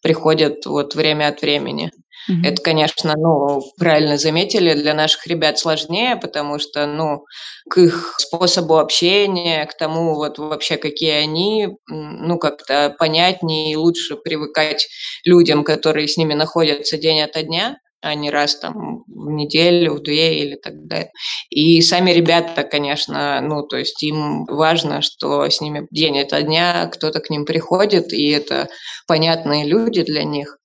[0.03, 1.93] приходят вот время от времени.
[2.31, 2.47] Mm-hmm.
[2.47, 7.25] Это, конечно, ну, правильно заметили, для наших ребят сложнее, потому что, ну,
[7.69, 14.17] к их способу общения, к тому вот вообще, какие они, ну, как-то понятнее и лучше
[14.17, 14.89] привыкать
[15.25, 20.03] людям, которые с ними находятся день ото дня, а не раз там в неделю, в
[20.03, 21.13] две или так далее.
[21.51, 26.89] И сами ребята, конечно, ну, то есть им важно, что с ними день ото дня
[26.93, 28.69] кто-то к ним приходит, и это
[29.07, 30.59] понятные люди для них.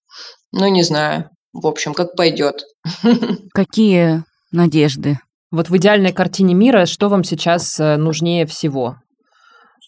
[0.52, 1.30] Ну, не знаю.
[1.58, 2.66] В общем, как пойдет.
[3.54, 5.18] Какие надежды?
[5.50, 8.98] Вот в идеальной картине мира что вам сейчас э, нужнее всего?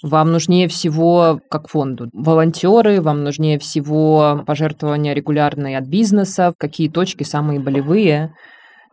[0.02, 7.24] Вам нужнее всего, как фонду, волонтеры, вам нужнее всего пожертвования регулярные от бизнеса, какие точки
[7.24, 8.34] самые болевые,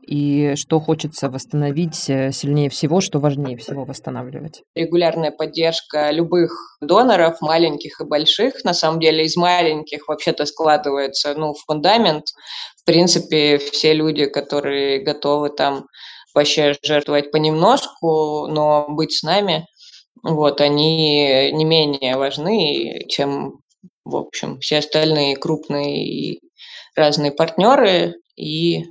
[0.06, 4.62] и что хочется восстановить э, сильнее всего, что важнее всего восстанавливать?
[4.76, 8.62] Регулярная поддержка любых доноров, маленьких и больших.
[8.64, 12.24] На самом деле из маленьких вообще-то складывается ну, фундамент.
[12.80, 15.86] В принципе, все люди, которые готовы там
[16.34, 19.66] вообще жертвовать понемножку, но быть с нами,
[20.22, 23.60] вот, они не менее важны, чем,
[24.04, 26.40] в общем, все остальные крупные и
[26.94, 28.14] разные партнеры.
[28.36, 28.84] И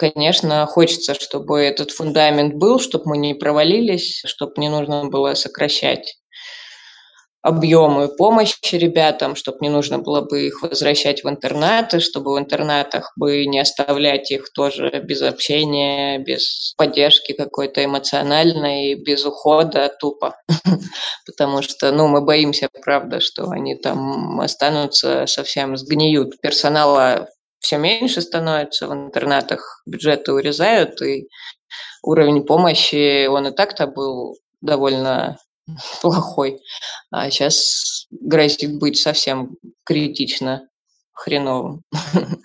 [0.00, 6.16] Конечно, хочется, чтобы этот фундамент был, чтобы мы не провалились, чтобы не нужно было сокращать
[7.42, 13.12] объемы помощи ребятам, чтобы не нужно было бы их возвращать в интернаты, чтобы в интернатах
[13.16, 20.36] бы не оставлять их тоже без общения, без поддержки какой-то эмоциональной, без ухода тупо.
[21.26, 26.38] Потому что, ну, мы боимся, правда, что они там останутся, совсем сгниют.
[26.42, 27.26] Персонала
[27.60, 31.28] все меньше становится в интернатах, бюджеты урезают, и
[32.02, 35.38] уровень помощи, он и так-то был довольно
[36.00, 36.60] плохой,
[37.10, 40.69] а сейчас грозит быть совсем критично
[41.20, 41.82] хреновым.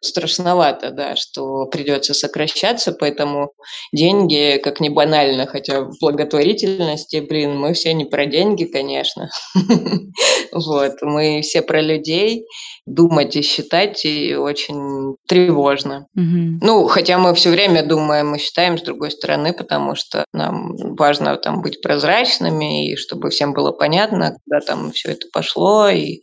[0.00, 3.52] Страшновато, да, что придется сокращаться, поэтому
[3.92, 9.28] деньги, как не банально, хотя в благотворительности, блин, мы все не про деньги, конечно.
[10.52, 12.44] Вот, мы все про людей,
[12.84, 16.06] думать и считать и очень тревожно.
[16.14, 21.36] Ну, хотя мы все время думаем и считаем с другой стороны, потому что нам важно
[21.36, 26.22] там быть прозрачными и чтобы всем было понятно, куда там все это пошло и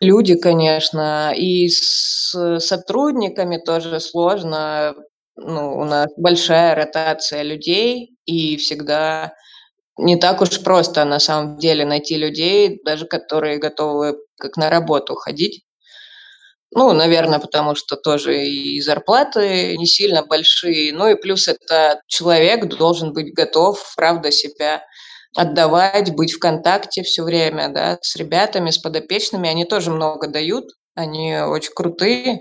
[0.00, 4.94] люди, конечно, и с сотрудниками тоже сложно.
[5.36, 9.34] Ну, у нас большая ротация людей, и всегда
[9.98, 15.14] не так уж просто на самом деле найти людей, даже которые готовы как на работу
[15.14, 15.64] ходить.
[16.72, 20.92] Ну, наверное, потому что тоже и зарплаты не сильно большие.
[20.92, 24.82] Ну и плюс это человек должен быть готов, правда, себя
[25.36, 29.48] отдавать, быть в контакте все время, да, с ребятами, с подопечными.
[29.48, 32.40] Они тоже много дают, они очень крутые,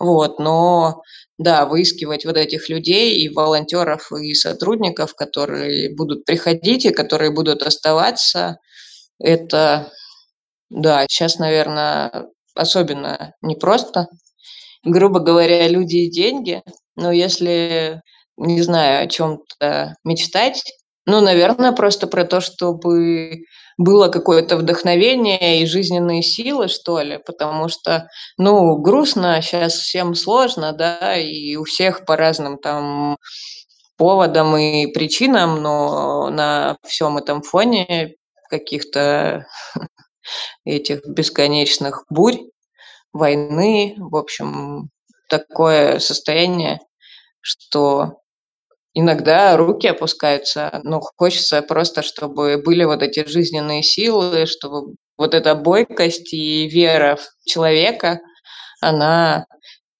[0.00, 1.02] вот, но
[1.38, 7.62] да, выискивать вот этих людей и волонтеров, и сотрудников, которые будут приходить и которые будут
[7.62, 8.58] оставаться,
[9.18, 9.90] это,
[10.70, 14.08] да, сейчас, наверное, особенно непросто.
[14.84, 16.62] Грубо говоря, люди и деньги,
[16.96, 18.02] но если,
[18.36, 20.62] не знаю, о чем-то мечтать,
[21.10, 23.44] ну, наверное, просто про то, чтобы
[23.76, 30.72] было какое-то вдохновение и жизненные силы, что ли, потому что, ну, грустно, сейчас всем сложно,
[30.72, 33.16] да, и у всех по разным там
[33.96, 38.14] поводам и причинам, но на всем этом фоне
[38.48, 39.46] каких-то
[40.64, 42.38] этих бесконечных бурь,
[43.12, 44.90] войны, в общем,
[45.28, 46.80] такое состояние,
[47.40, 48.20] что
[48.94, 55.54] иногда руки опускаются, но хочется просто, чтобы были вот эти жизненные силы, чтобы вот эта
[55.54, 58.20] бойкость и вера в человека,
[58.80, 59.46] она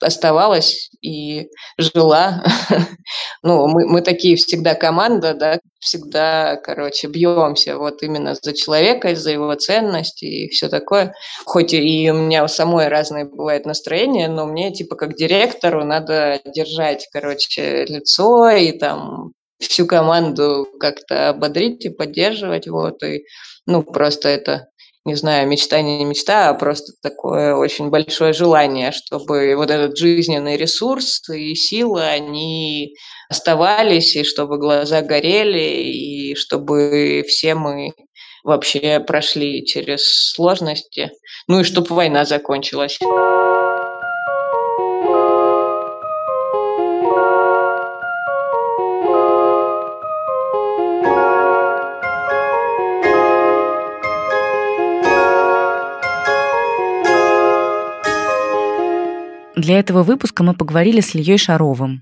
[0.02, 2.44] оставалась и жила.
[3.42, 9.30] ну, мы, мы такие всегда команда, да, всегда, короче, бьемся вот именно за человека, за
[9.30, 11.14] его ценности и все такое.
[11.44, 16.40] Хоть и у меня у самой разные бывают настроения, но мне, типа, как директору надо
[16.44, 23.24] держать, короче, лицо и там всю команду как-то ободрить и поддерживать, вот, и,
[23.66, 24.69] ну, просто это
[25.04, 30.56] не знаю, мечта не мечта, а просто такое очень большое желание, чтобы вот этот жизненный
[30.56, 32.94] ресурс и силы, они
[33.28, 37.92] оставались, и чтобы глаза горели, и чтобы все мы
[38.44, 41.10] вообще прошли через сложности,
[41.48, 42.98] ну и чтобы война закончилась.
[59.60, 62.00] Для этого выпуска мы поговорили с Ильей Шаровым.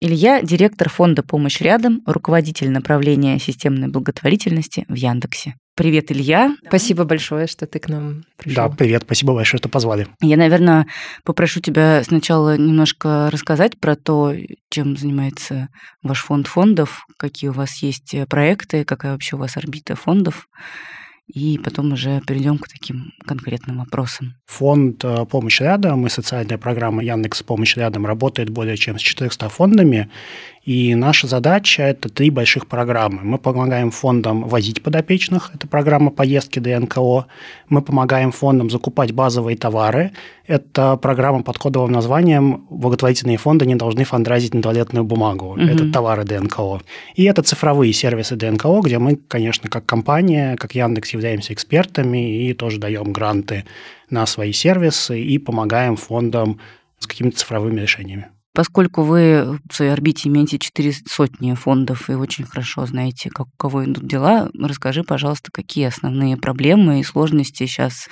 [0.00, 5.54] Илья– директор фонда «Помощь рядом», руководитель направления системной благотворительности в Яндексе.
[5.74, 6.54] Привет, Илья.
[6.68, 8.68] Спасибо большое, что ты к нам пришел.
[8.68, 10.06] Да, привет, спасибо большое, что позвали.
[10.20, 10.86] Я, наверное,
[11.24, 14.32] попрошу тебя сначала немножко рассказать про то,
[14.70, 15.70] чем занимается
[16.04, 20.46] ваш фонд фондов, какие у вас есть проекты, какая вообще у вас орбита фондов
[21.26, 24.34] и потом уже перейдем к таким конкретным вопросам.
[24.46, 29.48] Фонд э, «Помощь рядом» и социальная программа Яндекс «Помощь рядом» работает более чем с 400
[29.48, 30.08] фондами,
[30.66, 33.20] и наша задача– это три больших программы.
[33.22, 37.26] Мы помогаем фондам возить подопечных, это программа поездки ДНКО.
[37.68, 40.10] Мы помогаем фондам закупать базовые товары.
[40.44, 45.52] Это программа под кодовым названием «Благотворительные фонды не должны фандразить на туалетную бумагу».
[45.52, 45.60] Угу.
[45.60, 46.80] Это товары ДНКО.
[47.14, 52.54] И это цифровые сервисы ДНКО, где мы, конечно, как компания, как Яндекс, являемся экспертами и
[52.54, 53.66] тоже даем гранты
[54.10, 56.58] на свои сервисы и помогаем фондам
[56.98, 58.30] с какими-то цифровыми решениями.
[58.56, 63.56] Поскольку вы в своей орбите имеете четыре сотни фондов и очень хорошо знаете, как у
[63.58, 68.08] кого идут дела, расскажи, пожалуйста, какие основные проблемы и сложности сейчас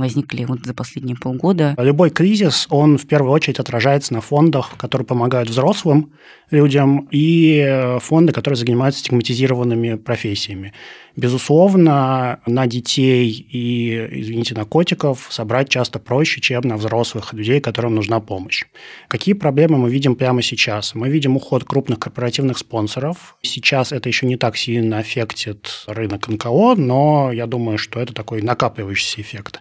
[0.00, 1.74] возникли вот за последние полгода?
[1.78, 6.12] Любой кризис, он в первую очередь отражается на фондах, которые помогают взрослым
[6.50, 10.72] людям, и фонды, которые занимаются стигматизированными профессиями.
[11.16, 17.94] Безусловно, на детей и, извините, на котиков собрать часто проще, чем на взрослых людей, которым
[17.94, 18.64] нужна помощь.
[19.08, 20.94] Какие проблемы мы видим прямо сейчас?
[20.94, 23.36] Мы видим уход крупных корпоративных спонсоров.
[23.42, 28.42] Сейчас это еще не так сильно аффектит рынок НКО, но я думаю, что это такой
[28.42, 29.60] накапливающийся эффект.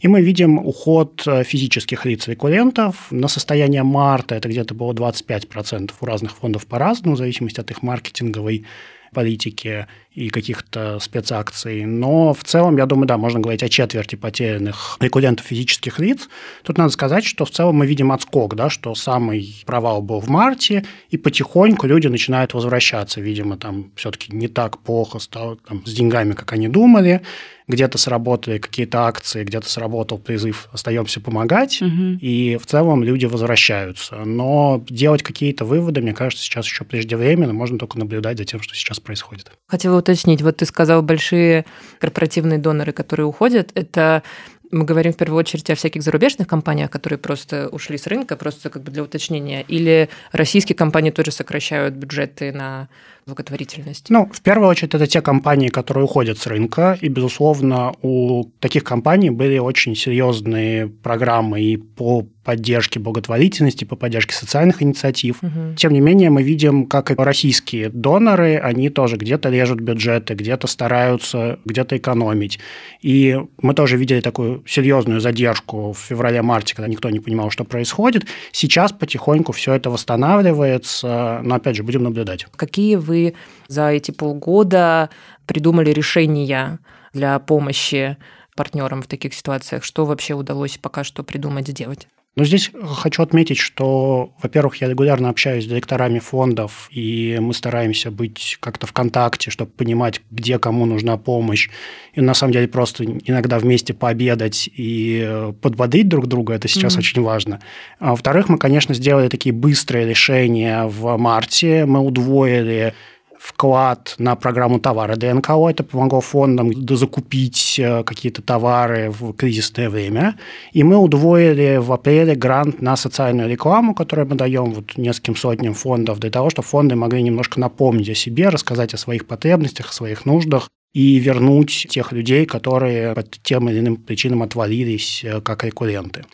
[0.00, 3.10] И мы видим уход физических лиц-рекуррентов.
[3.10, 7.82] На состояние марта это где-то было 25% у разных фондов по-разному, в зависимости от их
[7.82, 8.64] маркетинговой
[9.12, 9.86] политики.
[10.16, 11.84] и каких-то спецакций.
[11.84, 16.28] Но в целом, я думаю, да, можно говорить о четверти потерянных рекуррентов физических лиц.
[16.62, 20.28] Тут надо сказать, что в целом мы видим отскок, да, что самый провал был в
[20.28, 23.20] марте, и потихоньку люди начинают возвращаться.
[23.20, 27.20] Видимо, там все-таки не так плохо стало там, с деньгами, как они думали
[27.68, 32.18] где-то сработали какие-то акции, где-то сработал призыв «остаемся помогать», угу.
[32.20, 34.16] и в целом люди возвращаются.
[34.24, 38.74] Но делать какие-то выводы, мне кажется, сейчас еще преждевременно, можно только наблюдать за тем, что
[38.74, 39.50] сейчас происходит.
[39.66, 41.64] Хотела уточнить, вот ты сказал, большие
[42.00, 44.22] корпоративные доноры, которые уходят, это
[44.70, 48.68] мы говорим в первую очередь о всяких зарубежных компаниях, которые просто ушли с рынка, просто
[48.70, 52.88] как бы для уточнения, или российские компании тоже сокращают бюджеты на
[53.26, 54.08] благотворительность?
[54.08, 58.84] Ну, в первую очередь, это те компании, которые уходят с рынка, и, безусловно, у таких
[58.84, 65.42] компаний были очень серьезные программы и по поддержке благотворительности, по поддержке социальных инициатив.
[65.42, 65.74] Угу.
[65.76, 70.68] Тем не менее, мы видим, как и российские доноры, они тоже где-то режут бюджеты, где-то
[70.68, 72.60] стараются, где-то экономить.
[73.02, 78.26] И мы тоже видели такую серьезную задержку в феврале-марте, когда никто не понимал, что происходит.
[78.52, 82.46] Сейчас потихоньку все это восстанавливается, но, опять же, будем наблюдать.
[82.54, 83.34] Какие вы вы
[83.68, 85.10] за эти полгода
[85.46, 86.78] придумали решения
[87.12, 88.16] для помощи
[88.54, 89.84] партнерам в таких ситуациях?
[89.84, 92.08] Что вообще удалось пока что придумать, сделать?
[92.36, 98.10] Но здесь хочу отметить, что, во-первых, я регулярно общаюсь с директорами фондов, и мы стараемся
[98.10, 101.70] быть как-то в контакте, чтобы понимать, где кому нужна помощь.
[102.12, 106.98] И на самом деле просто иногда вместе пообедать и подбодрить друг друга, это сейчас mm-hmm.
[106.98, 107.60] очень важно.
[108.00, 111.86] А во-вторых, мы, конечно, сделали такие быстрые решения в марте.
[111.86, 112.92] Мы удвоили
[113.38, 115.70] вклад на программу товара ДНКО.
[115.70, 120.36] Это помогло фондам закупить э, какие-то товары в кризисное время.
[120.72, 125.74] И мы удвоили в апреле грант на социальную рекламу, которую мы даем вот нескольким сотням
[125.74, 129.92] фондов для того, чтобы фонды могли немножко напомнить о себе, рассказать о своих потребностях, о
[129.92, 135.64] своих нуждах и вернуть тех людей, которые по тем или иным причинам отвалились э, как
[135.64, 136.24] рекурренты.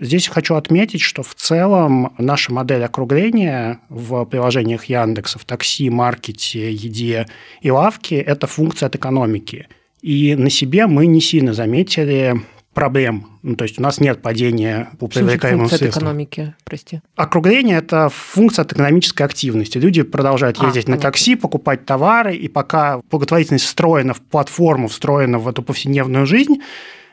[0.00, 6.72] Здесь хочу отметить, что в целом наша модель округления в приложениях Яндекса, в такси, маркете,
[6.72, 7.26] еде
[7.62, 9.66] и лавке– это функция от экономики.
[10.00, 12.40] И на себе мы не сильно заметили
[12.74, 13.26] проблем.
[13.42, 15.90] Ну, то есть у нас нет падения по привлекаемым средствам.
[15.90, 17.00] Функция экономики, прости.
[17.16, 19.78] Округление– это функция от экономической активности.
[19.78, 24.86] Люди продолжают а, ездить а, на такси, покупать товары, и пока благотворительность встроена в платформу,
[24.86, 26.58] встроена в эту повседневную жизнь,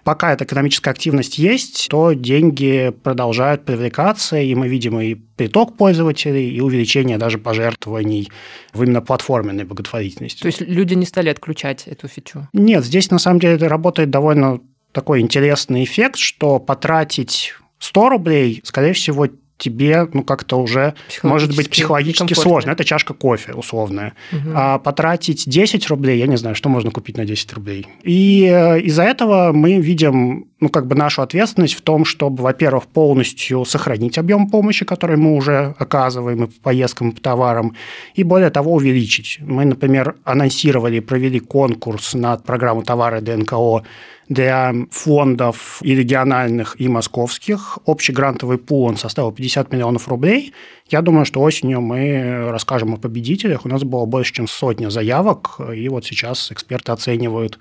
[0.05, 6.55] Пока эта экономическая активность есть, то деньги продолжают привлекаться, и мы видим и приток пользователей,
[6.55, 8.29] и увеличение даже пожертвований
[8.71, 10.43] в именно платформенной благотворительности.
[10.43, 12.47] То есть люди не стали отключать эту фичу?
[12.53, 18.93] Нет, здесь на самом деле работает довольно такой интересный эффект, что потратить 100 рублей, скорее
[18.93, 19.27] всего,
[19.57, 22.71] тебе, ну, как-то уже, может быть, психологически сложно.
[22.71, 24.13] Это чашка кофе условная.
[24.31, 24.51] Угу.
[24.53, 27.87] А потратить 10 рублей, я не знаю, что можно купить на 10 рублей.
[28.03, 32.87] И э, из-за этого мы видим, ну, как бы нашу ответственность в том, чтобы, во-первых,
[32.87, 37.75] полностью сохранить объем помощи, который мы уже оказываем и по поездкам, и по товарам,
[38.13, 39.39] и, более того, увеличить.
[39.41, 43.83] Мы, например, анонсировали и провели конкурс на программу товары ДНКО
[44.29, 47.79] для фондов и региональных, и московских.
[47.85, 50.53] Общий грантовый пул он составил 50 миллионов рублей.
[50.89, 53.65] Я думаю, что осенью мы расскажем о победителях.
[53.65, 57.59] У нас было больше, чем сотня заявок, и вот сейчас эксперты оценивают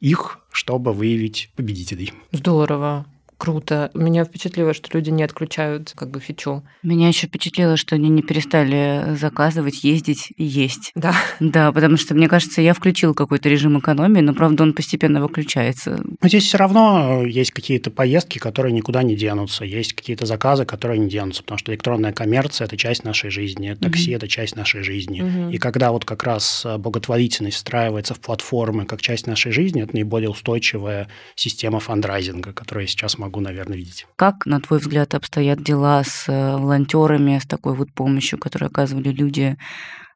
[0.00, 2.12] их, чтобы выявить победителей.
[2.32, 3.06] Здорово.
[3.40, 3.90] Круто.
[3.94, 6.62] Меня впечатлило, что люди не отключают как бы фичу.
[6.82, 10.92] Меня еще впечатлило, что они не перестали заказывать, ездить и есть.
[10.94, 11.14] Да.
[11.40, 16.02] Да, потому что, мне кажется, я включил какой-то режим экономии, но, правда, он постепенно выключается.
[16.20, 20.98] Но здесь все равно есть какие-то поездки, которые никуда не денутся, есть какие-то заказы, которые
[20.98, 24.82] не денутся, потому что электронная коммерция– это часть нашей жизни, такси mm-hmm.– это часть нашей
[24.82, 25.22] жизни.
[25.22, 25.52] Mm-hmm.
[25.54, 30.28] И когда вот как раз благотворительность встраивается в платформы как часть нашей жизни, это наиболее
[30.28, 34.06] устойчивая система фандрайзинга, которую я сейчас могу могу, наверное, видеть.
[34.16, 39.10] Как, на твой взгляд, обстоят дела с э, волонтерами, с такой вот помощью, которую оказывали
[39.10, 39.56] люди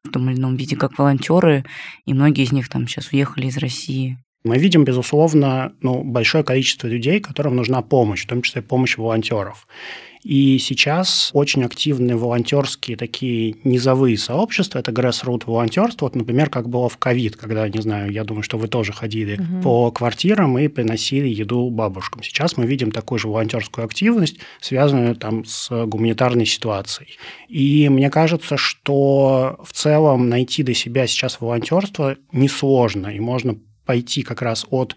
[0.03, 1.63] в том или ином виде как волонтеры,
[2.05, 4.17] и многие из них там сейчас уехали из России?
[4.45, 9.67] Мы видим, безусловно, ну, большое количество людей, которым нужна помощь, в том числе помощь волонтеров.
[10.21, 16.89] И сейчас очень активны волонтерские такие низовые сообщества, это grassroot волонтерство, вот, например, как было
[16.89, 19.61] в ковид, когда, не знаю, я думаю, что вы тоже ходили угу.
[19.63, 22.23] по квартирам и приносили еду бабушкам.
[22.23, 27.17] Сейчас мы видим такую же волонтерскую активность, связанную там с гуманитарной ситуацией.
[27.47, 34.23] И мне кажется, что в целом найти для себя сейчас волонтерство несложно, и можно пойти
[34.23, 34.95] как раз от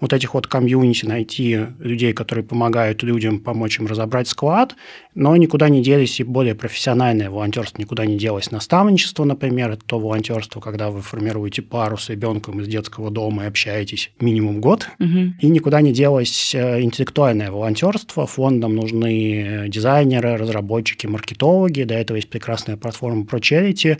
[0.00, 4.76] вот этих вот комьюнити, найти людей, которые помогают людям, помочь им разобрать склад,
[5.14, 8.50] но никуда не делись и более профессиональное волонтерство, никуда не делось.
[8.50, 13.46] Наставничество, например, это то волонтерство, когда вы формируете пару с ребенком из детского дома и
[13.46, 15.34] общаетесь минимум год, угу.
[15.40, 22.30] и никуда не делось э, интеллектуальное волонтерство, фондам нужны дизайнеры, разработчики, маркетологи, до этого есть
[22.30, 23.98] прекрасная платформа про charity,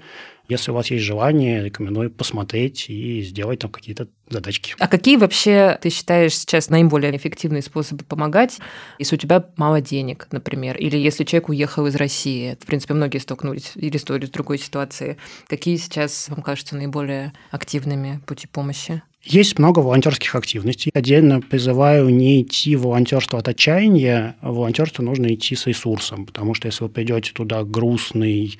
[0.49, 4.75] если у вас есть желание, рекомендую посмотреть и сделать там какие-то задачки.
[4.79, 8.59] А какие вообще ты считаешь сейчас наиболее эффективные способы помогать,
[8.99, 12.57] если у тебя мало денег, например, или если человек уехал из России?
[12.61, 15.17] В принципе, многие столкнулись или с той, или с другой ситуацией.
[15.47, 19.03] Какие сейчас вам кажутся наиболее активными пути помощи?
[19.25, 20.91] Есть много волонтерских активностей.
[20.95, 24.37] Отдельно призываю не идти в волонтерство от отчаяния.
[24.41, 28.59] В волонтерство нужно идти с ресурсом, потому что если вы придете туда грустный,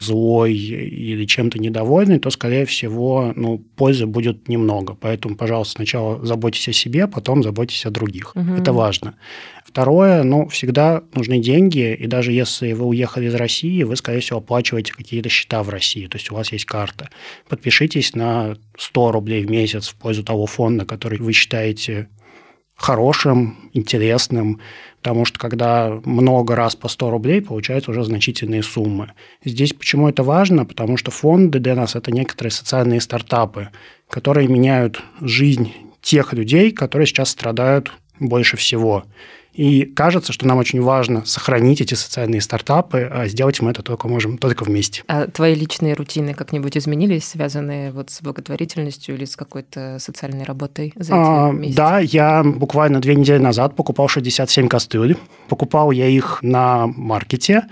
[0.00, 4.96] злой или чем-то недовольный, то, скорее всего, ну, пользы будет немного.
[4.98, 8.34] Поэтому, пожалуйста, сначала заботьтесь о себе, потом заботьтесь о других.
[8.34, 8.54] Угу.
[8.54, 9.14] Это важно.
[9.64, 14.38] Второе, ну, всегда нужны деньги, и даже если вы уехали из России, вы, скорее всего,
[14.38, 17.10] оплачиваете какие-то счета в России, то есть у вас есть карта.
[17.48, 22.08] Подпишитесь на 100 рублей в месяц в пользу того фонда, который вы считаете
[22.74, 24.60] хорошим, интересным,
[25.02, 29.12] потому что когда много раз по 100 рублей, получаются уже значительные суммы.
[29.44, 30.64] Здесь почему это важно?
[30.64, 33.68] Потому что фонды для нас– это некоторые социальные стартапы,
[34.08, 39.04] которые меняют жизнь тех людей, которые сейчас страдают больше всего.
[39.52, 44.08] И кажется, что нам очень важно сохранить эти социальные стартапы, а сделать мы это только
[44.08, 45.02] можем только вместе.
[45.08, 50.92] А твои личные рутины как-нибудь изменились, связанные вот с благотворительностью или с какой-то социальной работой
[50.96, 51.76] за эти а, месяцы?
[51.76, 55.16] Да, я буквально две недели назад покупал 67 кастрюль.
[55.48, 57.64] Покупал я их на маркете,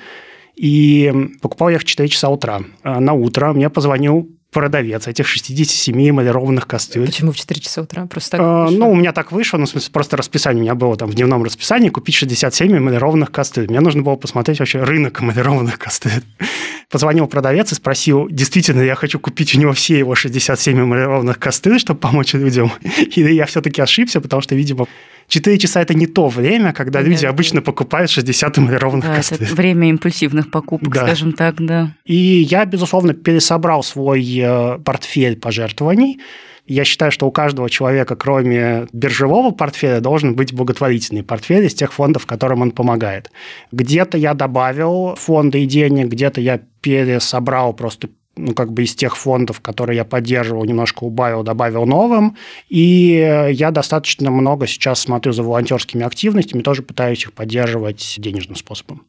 [0.57, 2.62] и покупал я их в 4 часа утра.
[2.83, 7.07] А на утро мне позвонил продавец этих 67 эмалированных кастрюль.
[7.07, 8.07] Почему в 4 часа утра?
[8.07, 10.74] Просто так а, Ну, у меня так вышло, ну, в смысле, просто расписание у меня
[10.74, 13.68] было там в дневном расписании купить 67 эмалированных кастрюль.
[13.68, 16.22] Мне нужно было посмотреть вообще рынок эмалированных кастрюль.
[16.90, 21.78] Позвонил продавец и спросил, действительно, я хочу купить у него все его 67 эмалированных кастрюль,
[21.78, 22.72] чтобы помочь людям.
[23.16, 24.86] Или я все-таки ошибся, потому что, видимо,
[25.29, 29.47] 4 часа– это не то время, когда люди да, обычно покупают 60 эмалированных да, кастрюль.
[29.47, 31.03] Это время импульсивных покупок, да.
[31.03, 31.95] скажем так, да.
[32.07, 36.18] И я, безусловно, пересобрал свой э, портфель пожертвований.
[36.66, 41.93] Я считаю, что у каждого человека, кроме биржевого портфеля, должен быть благотворительный портфель из тех
[41.95, 43.31] фондов, которым он помогает.
[43.72, 48.09] Где-то я добавил фонды и денег, где-то я пересобрал просто
[48.39, 52.36] ну, как бы из тех фондов, которые я поддерживал, немножко убавил, добавил новым.
[52.68, 59.03] И я достаточно много сейчас смотрю за волонтерскими активностями, тоже пытаюсь их поддерживать денежным способом.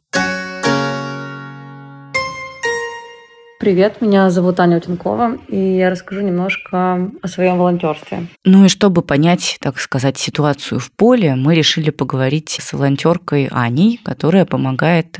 [3.60, 8.26] Привет, меня зовут Аня Утенкова, и я расскажу немножко о своем волонтерстве.
[8.42, 14.00] Ну и чтобы понять, так сказать, ситуацию в поле, мы решили поговорить с волонтеркой Аней,
[14.02, 15.18] которая помогает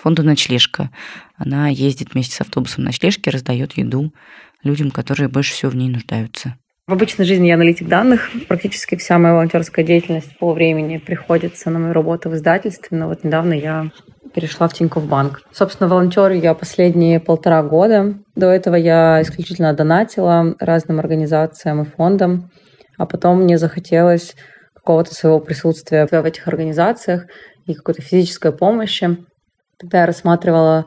[0.00, 0.90] фонду «Ночлежка».
[1.36, 4.12] Она ездит вместе с автобусом ночлежки, раздает еду
[4.62, 6.56] людям, которые больше всего в ней нуждаются.
[6.86, 8.30] В обычной жизни я аналитик данных.
[8.48, 12.98] Практически вся моя волонтерская деятельность по времени приходится на мою работу в издательстве.
[12.98, 13.92] Но вот недавно я
[14.34, 15.42] перешла в Тинькофф Банк.
[15.52, 18.14] Собственно, волонтерю я последние полтора года.
[18.34, 22.50] До этого я исключительно донатила разным организациям и фондам.
[22.98, 24.34] А потом мне захотелось
[24.74, 27.26] какого-то своего присутствия в этих организациях
[27.66, 29.16] и какой-то физической помощи.
[29.80, 30.86] Тогда я рассматривала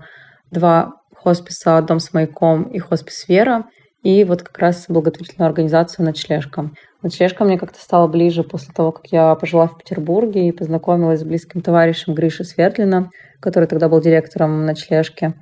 [0.52, 3.66] два хосписа «Дом с маяком» и хоспис «Вера»,
[4.04, 6.70] и вот как раз благотворительную организацию «Ночлежка».
[7.02, 11.24] «Ночлежка» мне как-то стала ближе после того, как я пожила в Петербурге и познакомилась с
[11.24, 15.34] близким товарищем Гришей Светлина, который тогда был директором «Ночлежки».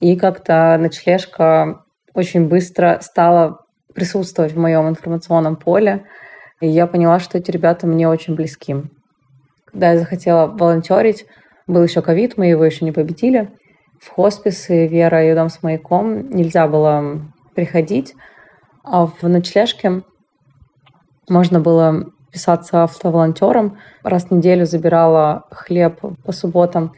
[0.00, 1.84] И как-то «Ночлежка»
[2.14, 3.58] очень быстро стала
[3.94, 6.06] присутствовать в моем информационном поле,
[6.60, 8.76] и я поняла, что эти ребята мне очень близки.
[9.66, 11.26] Когда я захотела волонтерить,
[11.68, 13.50] был еще ковид, мы его еще не победили.
[14.00, 17.22] В хосписы Вера и дом с маяком нельзя было
[17.54, 18.14] приходить,
[18.82, 20.02] а в ночлежке
[21.28, 23.78] можно было писаться автоволонтером.
[24.02, 26.92] Раз в неделю забирала хлеб по субботам,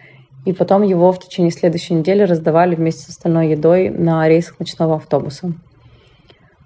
[0.44, 4.96] и потом его в течение следующей недели раздавали вместе с остальной едой на рейсах ночного
[4.96, 5.52] автобуса.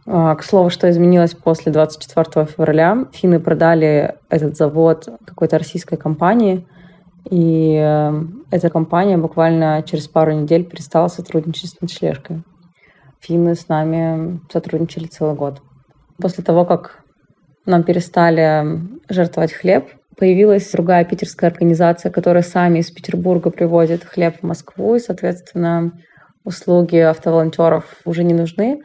[0.06, 3.06] А, к слову, что изменилось после 24 февраля.
[3.12, 6.66] Финны продали этот завод какой-то российской компании,
[7.30, 12.42] и э, эта компания буквально через пару недель перестала сотрудничать с ночлежкой.
[13.20, 15.62] Финны с нами сотрудничали целый год.
[16.18, 17.02] После того, как
[17.64, 24.42] нам перестали жертвовать хлеб, появилась другая питерская организация, которая сами из Петербурга привозит хлеб в
[24.42, 25.92] Москву, и, соответственно,
[26.44, 28.82] услуги автоволонтеров уже не нужны.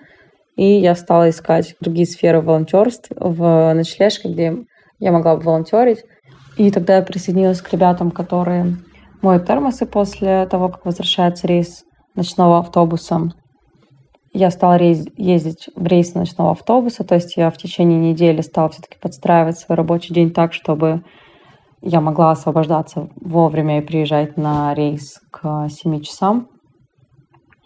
[0.56, 4.58] И я стала искать другие сферы волонтерств в ночлежке, где
[5.00, 6.04] я могла бы волонтерить.
[6.60, 8.76] И тогда я присоединилась к ребятам, которые
[9.22, 11.86] моют термосы после того, как возвращается рейс
[12.16, 13.32] ночного автобуса.
[14.34, 18.68] Я стала рейс, ездить в рейс ночного автобуса, то есть я в течение недели стала
[18.68, 21.06] все-таки подстраивать свой рабочий день так, чтобы
[21.82, 26.50] я могла освобождаться вовремя и приезжать на рейс к 7 часам.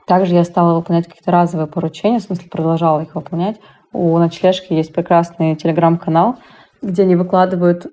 [0.06, 3.60] Также я стала выполнять какие-то разовые поручения, в смысле продолжала их выполнять.
[3.92, 6.36] У ночлежки есть прекрасный телеграм-канал,
[6.84, 7.88] где они выкладывают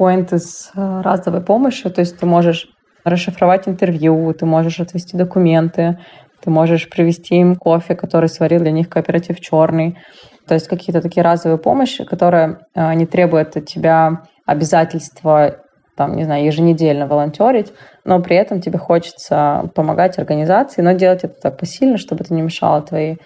[0.00, 2.68] поинты с э, разовой помощью, то есть ты можешь
[3.04, 5.98] расшифровать интервью, ты можешь отвести документы,
[6.42, 9.98] ты можешь привезти им кофе, который сварил для них кооператив черный.
[10.46, 15.56] То есть какие-то такие разовые помощи, которые э, не требуют от тебя обязательства
[15.98, 17.74] там, не знаю, еженедельно волонтерить,
[18.06, 22.40] но при этом тебе хочется помогать организации, но делать это так посильно, чтобы это не
[22.40, 23.18] мешало твоей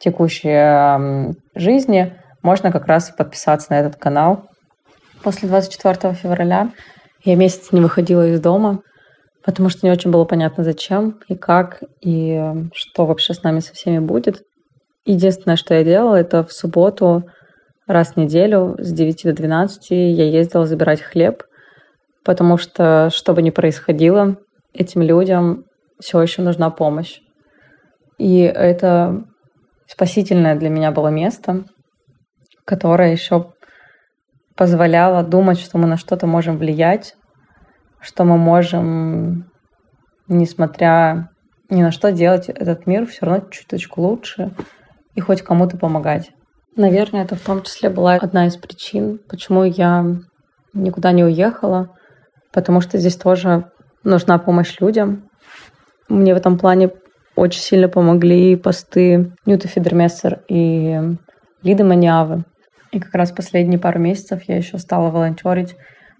[0.00, 2.12] текущей жизни,
[2.42, 4.48] можно как раз подписаться на этот канал.
[5.22, 6.72] После 24 февраля
[7.24, 8.82] я месяц не выходила из дома,
[9.44, 12.40] потому что не очень было понятно, зачем и как, и
[12.72, 14.42] что вообще с нами со всеми будет.
[15.04, 17.24] Единственное, что я делала, это в субботу
[17.86, 21.42] раз в неделю с 9 до 12 я ездила забирать хлеб,
[22.24, 24.36] потому что, что бы ни происходило,
[24.72, 25.64] этим людям
[25.98, 27.20] все еще нужна помощь.
[28.18, 29.24] И это
[29.86, 31.64] спасительное для меня было место,
[32.64, 33.52] которое еще
[34.58, 37.14] позволяло думать, что мы на что-то можем влиять,
[38.00, 39.48] что мы можем,
[40.26, 41.30] несмотря
[41.70, 44.50] ни на что, делать этот мир все равно чуточку лучше
[45.14, 46.32] и хоть кому-то помогать.
[46.74, 50.04] Наверное, это в том числе была одна из причин, почему я
[50.74, 51.94] никуда не уехала,
[52.52, 53.70] потому что здесь тоже
[54.02, 55.28] нужна помощь людям.
[56.08, 56.90] Мне в этом плане
[57.36, 60.98] очень сильно помогли посты Ньюта Фидермессер и
[61.62, 62.44] Лиды Маниавы.
[62.90, 65.76] И как раз последние пару месяцев я еще стала волонтерить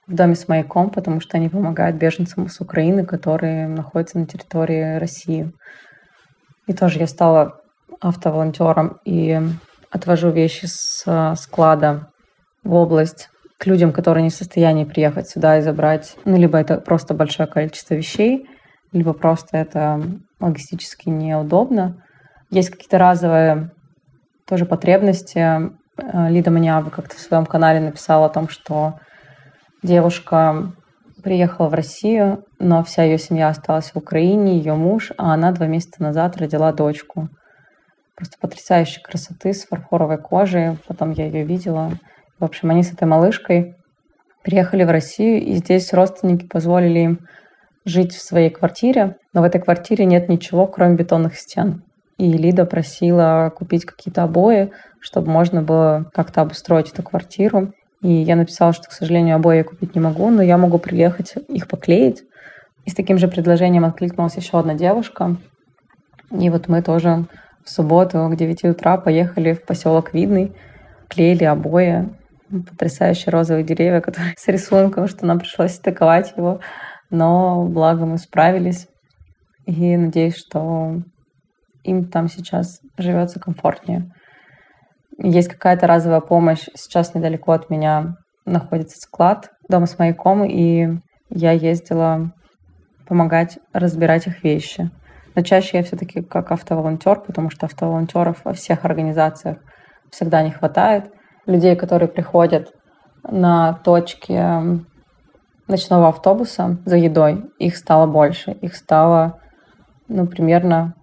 [0.06, 4.96] в доме с маяком, потому что они помогают беженцам с Украины, которые находятся на территории
[4.96, 5.52] России.
[6.66, 7.60] И тоже я стала
[8.00, 9.40] автоволонтером и
[9.90, 12.10] отвожу вещи с э, склада
[12.62, 16.16] в область к людям, которые не в состоянии приехать сюда и забрать.
[16.24, 18.46] Ну, либо это просто большое количество вещей,
[18.92, 20.00] либо просто это
[20.40, 22.02] логистически неудобно.
[22.50, 23.70] Есть какие-то разовые
[24.46, 25.70] тоже потребности.
[25.98, 28.98] Э, Лида Маниава как-то в своем канале написала о том, что
[29.82, 30.72] девушка
[31.22, 35.66] приехала в Россию, но вся ее семья осталась в Украине, ее муж, а она два
[35.66, 37.28] месяца назад родила дочку
[38.18, 40.76] просто потрясающей красоты с фарфоровой кожей.
[40.88, 41.92] Потом я ее видела.
[42.40, 43.76] В общем, они с этой малышкой
[44.42, 47.20] приехали в Россию, и здесь родственники позволили им
[47.84, 51.84] жить в своей квартире, но в этой квартире нет ничего, кроме бетонных стен.
[52.18, 57.72] И Лида просила купить какие-то обои, чтобы можно было как-то обустроить эту квартиру.
[58.02, 61.34] И я написала, что, к сожалению, обои я купить не могу, но я могу приехать
[61.48, 62.24] их поклеить.
[62.84, 65.36] И с таким же предложением откликнулась еще одна девушка.
[66.30, 67.26] И вот мы тоже
[67.64, 70.52] в субботу к 9 утра поехали в поселок Видный,
[71.08, 72.08] клеили обои,
[72.50, 76.60] потрясающие розовые деревья, которые с рисунком, что нам пришлось стыковать его,
[77.10, 78.88] но благо мы справились.
[79.66, 81.02] И надеюсь, что
[81.88, 84.12] им там сейчас живется комфортнее.
[85.18, 86.66] Есть какая-то разовая помощь.
[86.74, 92.32] Сейчас недалеко от меня находится склад дома с маяком, и я ездила
[93.06, 94.90] помогать разбирать их вещи.
[95.34, 99.58] Но чаще я все-таки как автоволонтер, потому что автоволонтеров во всех организациях
[100.10, 101.10] всегда не хватает.
[101.46, 102.72] Людей, которые приходят
[103.22, 104.40] на точки
[105.66, 108.52] ночного автобуса за едой, их стало больше.
[108.52, 109.40] Их стало,
[110.08, 110.94] ну, примерно,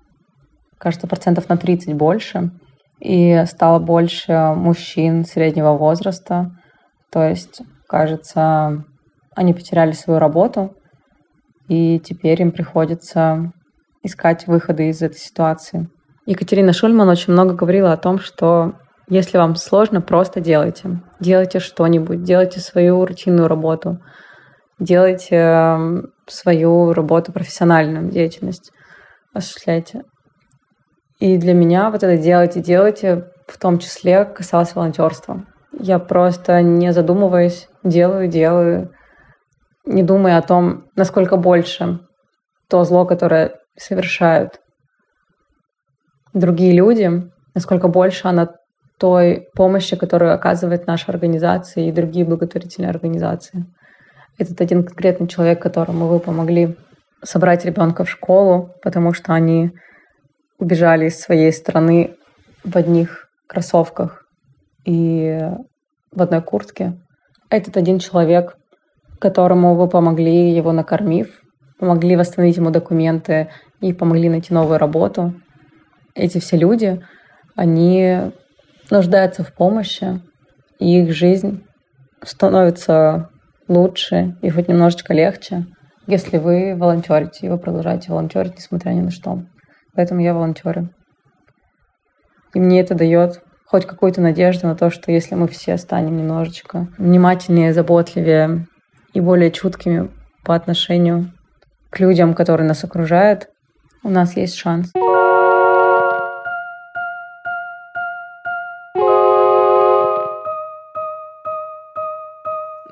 [0.78, 2.52] кажется, процентов на 30 больше.
[3.00, 6.52] И стало больше мужчин среднего возраста.
[7.12, 8.84] То есть, кажется,
[9.36, 10.76] они потеряли свою работу,
[11.68, 13.52] и теперь им приходится
[14.04, 15.90] искать выходы из этой ситуации.
[16.26, 18.74] Екатерина Шульман очень много говорила о том, что
[19.08, 21.02] если вам сложно, просто делайте.
[21.20, 24.00] Делайте что-нибудь, делайте свою рутинную работу,
[24.80, 28.72] делайте эм, свою работу, профессиональную деятельность,
[29.34, 30.02] осуществляйте.
[31.20, 35.45] И для меня вот это делайте, делайте, в том числе касалось волонтерства.
[35.72, 38.91] Я просто не задумываясь делаю, делаю,
[39.86, 41.99] не думая о том, насколько больше
[42.68, 44.59] то зло, которое совершают
[46.34, 48.49] другие люди, насколько больше она
[48.97, 53.66] той помощи, которую оказывает наша организация и другие благотворительные организации.
[54.38, 56.76] Этот один конкретный человек, которому вы помогли
[57.24, 59.72] собрать ребенка в школу, потому что они
[60.58, 62.16] убежали из своей страны
[62.64, 64.26] в одних кроссовках
[64.86, 65.39] и
[66.12, 66.97] в одной куртке.
[67.49, 68.58] Этот один человек,
[69.20, 71.41] которому вы помогли, его накормив,
[71.80, 73.49] помогли восстановить ему документы
[73.82, 75.34] и помогли найти новую работу.
[76.14, 77.03] Эти все люди,
[77.56, 78.32] они
[78.89, 80.22] нуждаются в помощи,
[80.80, 81.64] и их жизнь
[82.24, 83.30] становится
[83.68, 85.66] лучше и хоть немножечко легче,
[86.08, 89.43] если вы волонтерите, и вы продолжаете волонтерить, несмотря ни на что.
[89.96, 90.89] Поэтому я волонтерю.
[92.54, 96.88] И мне это дает хоть какую-то надежду на то, что если мы все станем немножечко
[96.98, 98.68] внимательнее, заботливее
[99.14, 100.10] и более чуткими
[100.43, 101.32] по отношению
[101.89, 103.50] к людям, которые нас окружают,
[104.04, 104.91] у нас есть шанс.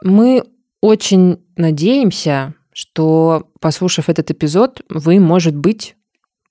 [0.01, 0.43] Мы
[0.81, 5.95] очень надеемся, что, послушав этот эпизод, вы, может быть,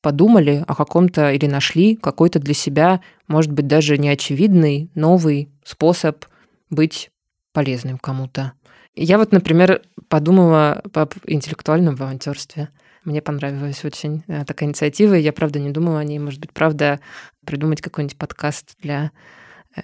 [0.02, 6.24] подумали о каком-то или нашли какой-то для себя, может быть, даже неочевидный, новый способ
[6.68, 7.10] быть
[7.52, 8.52] полезным кому-то.
[8.94, 12.68] Я вот, например, подумала об интеллектуальном волонтерстве.
[13.04, 15.14] Мне понравилась очень э, такая инициатива.
[15.14, 16.18] Я, правда, не думала о ней.
[16.18, 17.00] Может быть, правда,
[17.44, 19.10] придумать какой-нибудь подкаст для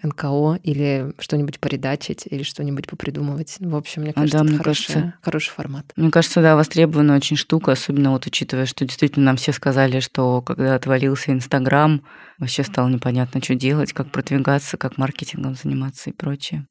[0.03, 3.57] НКО или что-нибудь поредачить или что-нибудь попридумывать.
[3.59, 5.93] В общем, мне кажется, а, да, мне хороший, кажется, хороший формат.
[5.97, 10.43] Мне кажется, да, востребованная очень штука, особенно вот учитывая, что действительно нам все сказали, что
[10.43, 12.03] когда отвалился Инстаграм,
[12.39, 16.66] вообще стало непонятно, что делать, как продвигаться, как маркетингом заниматься и прочее.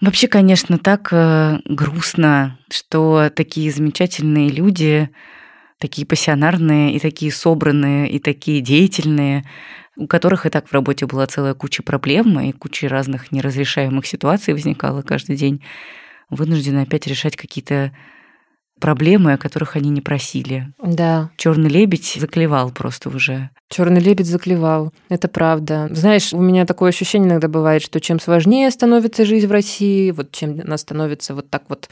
[0.00, 5.10] Вообще, конечно, так э, грустно, что такие замечательные люди,
[5.80, 9.44] такие пассионарные и такие собранные и такие деятельные
[9.96, 14.54] у которых и так в работе была целая куча проблем и куча разных неразрешаемых ситуаций
[14.54, 15.62] возникала каждый день,
[16.30, 17.92] вынуждены опять решать какие-то
[18.80, 20.72] проблемы, о которых они не просили.
[20.82, 21.30] Да.
[21.36, 23.50] Черный лебедь заклевал просто уже.
[23.68, 24.90] Черный лебедь заклевал.
[25.10, 25.88] Это правда.
[25.90, 30.32] Знаешь, у меня такое ощущение иногда бывает, что чем сложнее становится жизнь в России, вот
[30.32, 31.90] чем она становится вот так вот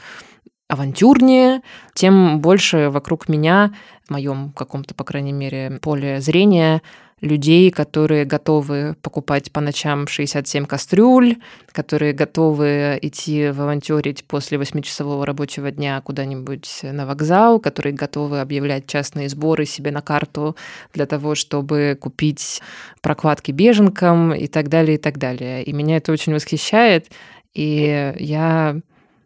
[0.69, 1.61] авантюрнее,
[1.93, 3.73] тем больше вокруг меня,
[4.07, 6.81] в моем каком-то, по крайней мере, поле зрения,
[7.21, 11.37] людей, которые готовы покупать по ночам 67 кастрюль,
[11.71, 19.27] которые готовы идти волонтерить после восьмичасового рабочего дня куда-нибудь на вокзал, которые готовы объявлять частные
[19.27, 20.55] сборы себе на карту
[20.93, 22.61] для того, чтобы купить
[23.01, 25.63] прокладки беженкам и так далее, и так далее.
[25.63, 27.07] И меня это очень восхищает,
[27.53, 28.79] и я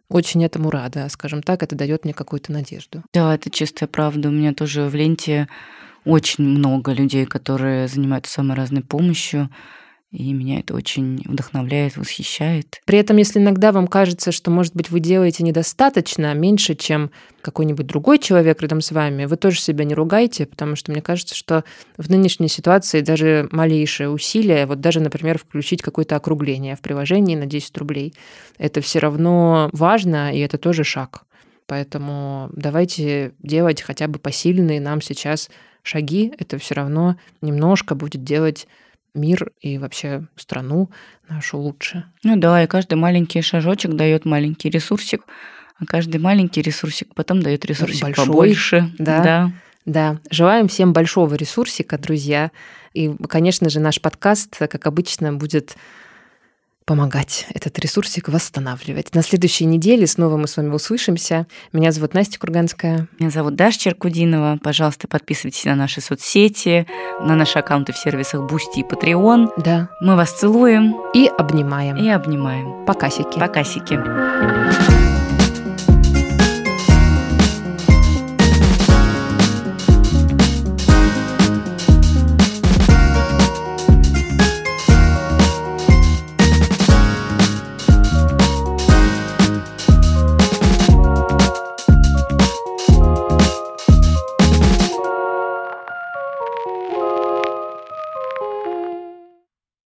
[0.09, 3.03] очень этому рада, скажем так, это дает мне какую-то надежду.
[3.13, 4.29] Да, это чистая правда.
[4.29, 5.47] У меня тоже в ленте
[6.05, 9.49] очень много людей, которые занимаются самой разной помощью.
[10.13, 12.81] И меня это очень вдохновляет, восхищает.
[12.85, 17.09] При этом, если иногда вам кажется, что, может быть, вы делаете недостаточно, меньше, чем
[17.41, 21.33] какой-нибудь другой человек рядом с вами, вы тоже себя не ругайте, потому что мне кажется,
[21.33, 21.63] что
[21.97, 27.47] в нынешней ситуации даже малейшее усилие, вот даже, например, включить какое-то округление в приложении на
[27.47, 28.13] 10 рублей,
[28.59, 31.23] это все равно важно, и это тоже шаг.
[31.65, 35.49] Поэтому давайте делать хотя бы посильные нам сейчас
[35.81, 38.67] шаги, это все равно немножко будет делать
[39.13, 40.89] мир и вообще страну
[41.29, 42.05] нашу лучше.
[42.23, 45.23] Ну да, и каждый маленький шажочек дает маленький ресурсик,
[45.79, 48.91] а каждый маленький ресурсик потом дает ресурсик Большой, побольше.
[48.97, 49.51] Да, да.
[49.85, 50.19] Да.
[50.31, 52.51] Желаем всем большого ресурсика, друзья.
[52.93, 55.75] И, конечно же, наш подкаст, как обычно, будет
[56.85, 59.13] помогать этот ресурсик восстанавливать.
[59.13, 61.47] На следующей неделе снова мы с вами услышимся.
[61.71, 63.07] Меня зовут Настя Курганская.
[63.19, 64.59] Меня зовут Даша Черкудинова.
[64.61, 66.87] Пожалуйста, подписывайтесь на наши соцсети,
[67.21, 69.49] на наши аккаунты в сервисах Boosty и Patreon.
[69.57, 69.89] Да.
[70.01, 70.95] Мы вас целуем.
[71.13, 71.97] И обнимаем.
[71.97, 72.85] И обнимаем.
[72.85, 73.39] Покасики.
[73.39, 74.92] Покасики.